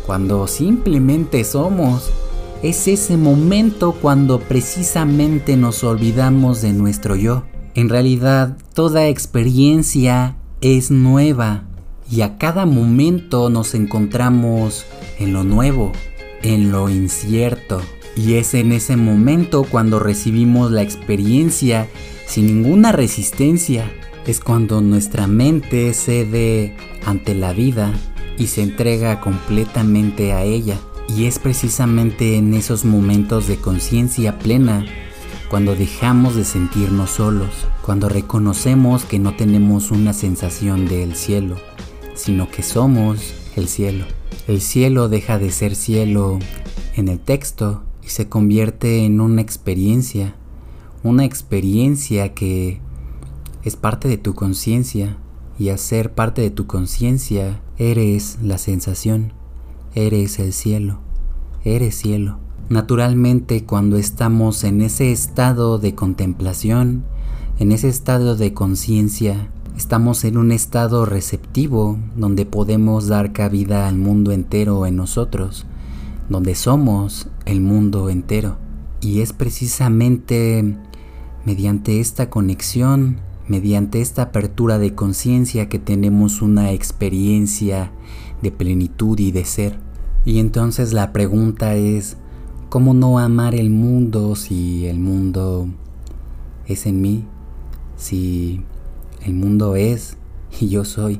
cuando 0.06 0.48
simplemente 0.48 1.44
somos. 1.44 2.12
Es 2.62 2.88
ese 2.88 3.18
momento 3.18 3.94
cuando 4.02 4.40
precisamente 4.40 5.58
nos 5.58 5.84
olvidamos 5.84 6.62
de 6.62 6.74
nuestro 6.74 7.16
yo. 7.16 7.44
En 7.76 7.90
realidad, 7.90 8.58
toda 8.74 9.08
experiencia 9.08 10.38
es 10.62 10.92
nueva 10.92 11.64
y 12.10 12.22
a 12.22 12.38
cada 12.38 12.66
momento 12.66 13.50
nos 13.50 13.74
encontramos 13.74 14.86
en 15.20 15.34
lo 15.34 15.44
nuevo, 15.44 15.92
en 16.42 16.72
lo 16.72 16.90
incierto. 16.90 17.82
Y 18.16 18.36
es 18.36 18.54
en 18.54 18.72
ese 18.72 18.96
momento 18.96 19.64
cuando 19.64 20.00
recibimos 20.00 20.72
la 20.72 20.84
experiencia 20.84 21.88
sin 22.28 22.46
ninguna 22.46 22.92
resistencia, 22.92 23.92
es 24.26 24.40
cuando 24.40 24.82
nuestra 24.82 25.28
mente 25.28 25.94
cede 25.94 26.76
ante 27.06 27.36
la 27.36 27.54
vida 27.54 27.94
y 28.38 28.48
se 28.48 28.64
entrega 28.64 29.20
completamente 29.20 30.34
a 30.34 30.44
ella. 30.44 30.78
Y 31.10 31.26
es 31.26 31.40
precisamente 31.40 32.38
en 32.38 32.54
esos 32.54 32.86
momentos 32.86 33.48
de 33.48 33.58
conciencia 33.58 34.40
plena 34.40 34.86
cuando 35.50 35.76
dejamos 35.76 36.36
de 36.36 36.46
sentirnos 36.46 37.12
solos, 37.12 37.68
cuando 37.84 38.10
reconocemos 38.10 39.06
que 39.06 39.20
no 39.20 39.36
tenemos 39.36 39.92
una 39.92 40.14
sensación 40.14 40.88
del 40.88 41.16
cielo, 41.16 41.58
sino 42.16 42.50
que 42.50 42.64
somos 42.64 43.36
el 43.56 43.68
cielo. 43.68 44.06
El 44.48 44.62
cielo 44.62 45.10
deja 45.10 45.38
de 45.38 45.52
ser 45.52 45.76
cielo 45.76 46.40
en 46.96 47.08
el 47.08 47.20
texto 47.20 47.84
y 48.04 48.10
se 48.10 48.30
convierte 48.30 49.06
en 49.06 49.22
una 49.22 49.42
experiencia, 49.42 50.36
una 51.04 51.26
experiencia 51.26 52.34
que 52.34 52.80
es 53.64 53.76
parte 53.76 54.08
de 54.08 54.18
tu 54.18 54.34
conciencia 54.34 55.18
y 55.58 55.70
al 55.70 55.80
ser 55.80 56.14
parte 56.14 56.42
de 56.42 56.52
tu 56.52 56.68
conciencia 56.68 57.62
eres 57.78 58.38
la 58.42 58.58
sensación, 58.58 59.34
eres 59.96 60.40
el 60.40 60.54
cielo, 60.54 61.00
eres 61.64 61.96
cielo. 61.96 62.40
Naturalmente 62.70 63.66
cuando 63.66 63.98
estamos 63.98 64.64
en 64.64 64.82
ese 64.82 65.12
estado 65.12 65.78
de 65.78 65.96
contemplación, 65.96 67.04
en 67.60 67.72
ese 67.72 67.88
estado 67.88 68.36
de 68.36 68.54
conciencia, 68.54 69.50
estamos 69.78 70.24
en 70.24 70.38
un 70.38 70.52
estado 70.52 71.06
receptivo 71.06 71.98
donde 72.16 72.46
podemos 72.46 73.08
dar 73.08 73.32
cabida 73.32 73.88
al 73.88 73.98
mundo 73.98 74.32
entero 74.32 74.86
en 74.86 74.96
nosotros, 74.96 75.66
donde 76.30 76.56
somos 76.56 77.28
el 77.46 77.62
mundo 77.62 78.10
entero. 78.10 78.58
Y 79.02 79.22
es 79.22 79.34
precisamente 79.34 80.78
mediante 81.46 82.00
esta 82.00 82.30
conexión, 82.30 83.18
mediante 83.48 84.02
esta 84.02 84.24
apertura 84.24 84.78
de 84.80 84.96
conciencia 84.96 85.70
que 85.70 85.80
tenemos 85.80 86.42
una 86.42 86.72
experiencia 86.72 87.92
de 88.42 88.52
plenitud 88.52 89.20
y 89.20 89.32
de 89.32 89.46
ser. 89.46 89.80
Y 90.26 90.40
entonces 90.40 90.94
la 90.94 91.12
pregunta 91.12 91.76
es, 91.76 92.18
¿cómo 92.70 92.94
no 92.94 93.20
amar 93.20 93.56
el 93.56 93.70
mundo 93.70 94.36
si 94.36 94.86
el 94.86 95.00
mundo 95.00 95.68
es 96.66 96.86
en 96.86 97.02
mí? 97.02 97.26
Si 97.98 98.62
el 99.26 99.34
mundo 99.34 99.76
es 99.76 100.18
y 100.60 100.70
yo 100.70 100.86
soy, 100.86 101.20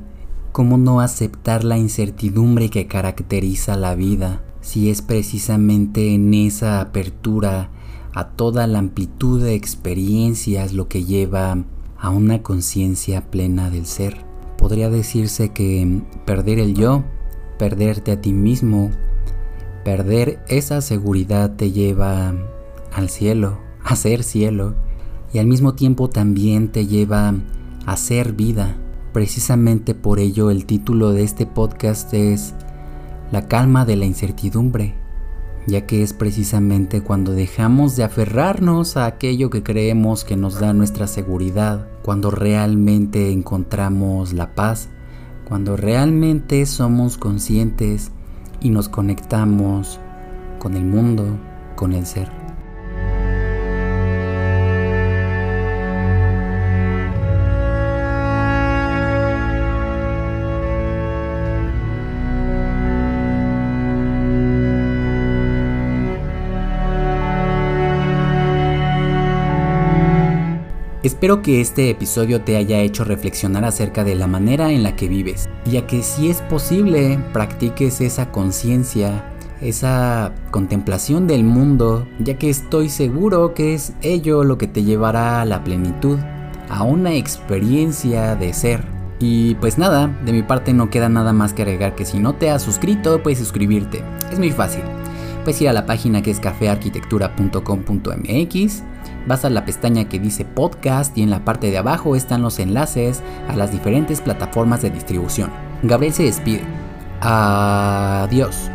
¿cómo 0.52 0.78
no 0.78 1.02
aceptar 1.02 1.64
la 1.64 1.78
incertidumbre 1.78 2.70
que 2.70 2.88
caracteriza 2.88 3.76
la 3.76 3.96
vida 3.96 4.44
si 4.62 4.90
es 4.90 5.02
precisamente 5.02 6.14
en 6.16 6.34
esa 6.34 6.80
apertura 6.80 7.70
a 8.14 8.30
toda 8.30 8.66
la 8.66 8.80
amplitud 8.80 9.44
de 9.44 9.56
experiencias 9.56 10.72
lo 10.72 10.88
que 10.88 11.04
lleva 11.04 11.58
a 12.04 12.10
una 12.10 12.44
conciencia 12.44 13.22
plena 13.32 13.70
del 13.70 13.86
ser? 13.86 14.26
Podría 14.58 14.90
decirse 14.90 15.54
que 15.54 16.02
perder 16.26 16.60
el 16.60 16.76
yo, 16.76 17.06
perderte 17.58 18.12
a 18.12 18.20
ti 18.20 18.34
mismo, 18.34 18.92
perder 19.86 20.44
esa 20.50 20.82
seguridad 20.82 21.56
te 21.56 21.72
lleva 21.72 22.34
al 22.92 23.10
cielo, 23.10 23.58
a 23.86 23.96
ser 23.96 24.24
cielo, 24.24 24.76
y 25.32 25.40
al 25.40 25.48
mismo 25.48 25.76
tiempo 25.76 26.10
también 26.10 26.74
te 26.74 26.88
lleva 26.88 27.34
a 27.86 27.96
ser 27.98 28.34
vida. 28.34 28.76
Precisamente 29.14 29.96
por 29.96 30.20
ello 30.20 30.52
el 30.52 30.66
título 30.66 31.14
de 31.14 31.24
este 31.24 31.46
podcast 31.46 32.14
es 32.14 32.54
La 33.32 33.48
calma 33.48 33.86
de 33.86 33.96
la 33.96 34.06
incertidumbre, 34.06 34.94
ya 35.68 35.86
que 35.86 36.04
es 36.04 36.12
precisamente 36.12 37.02
cuando 37.02 37.32
dejamos 37.32 37.96
de 37.96 38.04
aferrarnos 38.04 38.98
a 38.98 39.06
aquello 39.06 39.50
que 39.50 39.64
creemos 39.64 40.26
que 40.26 40.36
nos 40.36 40.60
da 40.60 40.74
nuestra 40.74 41.08
seguridad, 41.08 41.88
cuando 42.04 42.30
realmente 42.30 43.32
encontramos 43.32 44.34
la 44.34 44.54
paz, 44.54 44.90
cuando 45.48 45.78
realmente 45.78 46.66
somos 46.66 47.18
conscientes 47.18 48.12
y 48.60 48.70
nos 48.70 48.90
conectamos 48.90 50.00
con 50.60 50.76
el 50.76 50.86
mundo, 50.86 51.26
con 51.76 51.94
el 51.94 52.06
ser. 52.06 52.43
Espero 71.04 71.42
que 71.42 71.60
este 71.60 71.90
episodio 71.90 72.44
te 72.44 72.56
haya 72.56 72.80
hecho 72.80 73.04
reflexionar 73.04 73.66
acerca 73.66 74.06
de 74.06 74.16
la 74.16 74.26
manera 74.26 74.72
en 74.72 74.84
la 74.84 74.96
que 74.96 75.10
vives, 75.10 75.50
ya 75.66 75.86
que 75.86 76.02
si 76.02 76.30
es 76.30 76.42
posible 76.44 77.20
practiques 77.34 78.00
esa 78.00 78.32
conciencia, 78.32 79.26
esa 79.60 80.32
contemplación 80.50 81.28
del 81.28 81.44
mundo, 81.44 82.08
ya 82.20 82.36
que 82.36 82.50
estoy 82.50 82.88
seguro 82.88 83.54
que 83.54 83.74
es 83.74 83.92
ello 84.02 84.46
lo 84.46 84.58
que 84.58 84.68
te 84.68 84.84
llevará 84.84 85.42
a 85.42 85.46
la 85.46 85.62
plenitud, 85.66 86.20
a 86.70 86.84
una 86.84 87.16
experiencia 87.16 88.38
de 88.38 88.54
ser. 88.54 88.86
Y 89.20 89.56
pues 89.56 89.78
nada, 89.78 90.08
de 90.24 90.32
mi 90.32 90.42
parte 90.42 90.74
no 90.74 90.90
queda 90.90 91.10
nada 91.10 91.34
más 91.34 91.52
que 91.52 91.64
agregar 91.64 91.96
que 91.96 92.06
si 92.06 92.20
no 92.20 92.36
te 92.36 92.50
has 92.50 92.62
suscrito, 92.62 93.22
puedes 93.22 93.40
suscribirte. 93.40 94.02
Es 94.32 94.40
muy 94.40 94.52
fácil. 94.52 94.84
Puedes 95.44 95.62
ir 95.62 95.68
a 95.68 95.74
la 95.74 95.86
página 95.86 96.22
que 96.22 96.32
es 96.32 96.40
cafearquitectura.com.mx 96.40 98.93
vas 99.28 99.46
a 99.46 99.50
la 99.50 99.66
pestaña 99.66 100.10
que 100.10 100.20
dice 100.20 100.46
podcast 100.46 101.18
y 101.18 101.24
en 101.24 101.30
la 101.30 101.46
parte 101.46 101.72
de 101.72 101.78
abajo 101.78 102.16
están 102.16 102.42
los 102.42 102.60
enlaces 102.60 103.22
a 103.50 103.56
las 103.56 103.72
diferentes 103.72 104.22
plataformas 104.22 104.82
de 104.82 104.90
distribución. 104.90 105.52
Gabriel 105.84 106.14
se 106.14 106.24
despide. 106.24 106.64
Adiós. 107.22 108.70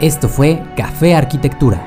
Esto 0.00 0.28
fue 0.28 0.62
Café 0.76 1.16
Arquitectura. 1.16 1.82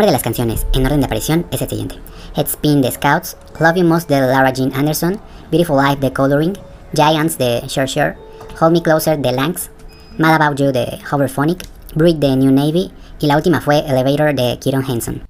Nombre 0.00 0.12
de 0.12 0.16
las 0.16 0.22
canciones, 0.22 0.66
en 0.72 0.86
orden 0.86 1.00
de 1.00 1.06
aparición, 1.06 1.44
es 1.50 1.60
el 1.60 1.68
siguiente. 1.68 1.96
Headspin 2.34 2.80
de 2.80 2.90
Scouts, 2.90 3.36
Love 3.58 3.76
You 3.76 3.84
Most 3.84 4.08
de 4.08 4.18
Lara 4.18 4.50
Jean 4.50 4.72
Anderson, 4.74 5.20
Beautiful 5.50 5.76
Life 5.76 6.00
de 6.00 6.10
Coloring, 6.10 6.54
Giants 6.94 7.36
de 7.36 7.60
Sure 7.68 7.86
Sure, 7.86 8.16
Hold 8.58 8.72
Me 8.72 8.82
Closer 8.82 9.18
de 9.18 9.30
Lanks, 9.30 9.70
Mad 10.16 10.40
About 10.40 10.58
You 10.58 10.72
de 10.72 10.98
Hoverphonic, 11.12 11.66
Breed 11.94 12.16
de 12.16 12.34
New 12.34 12.50
Navy 12.50 12.90
y 13.18 13.26
la 13.26 13.36
última 13.36 13.60
fue 13.60 13.80
Elevator 13.80 14.34
de 14.34 14.58
Kieron 14.58 14.88
Henson. 14.88 15.29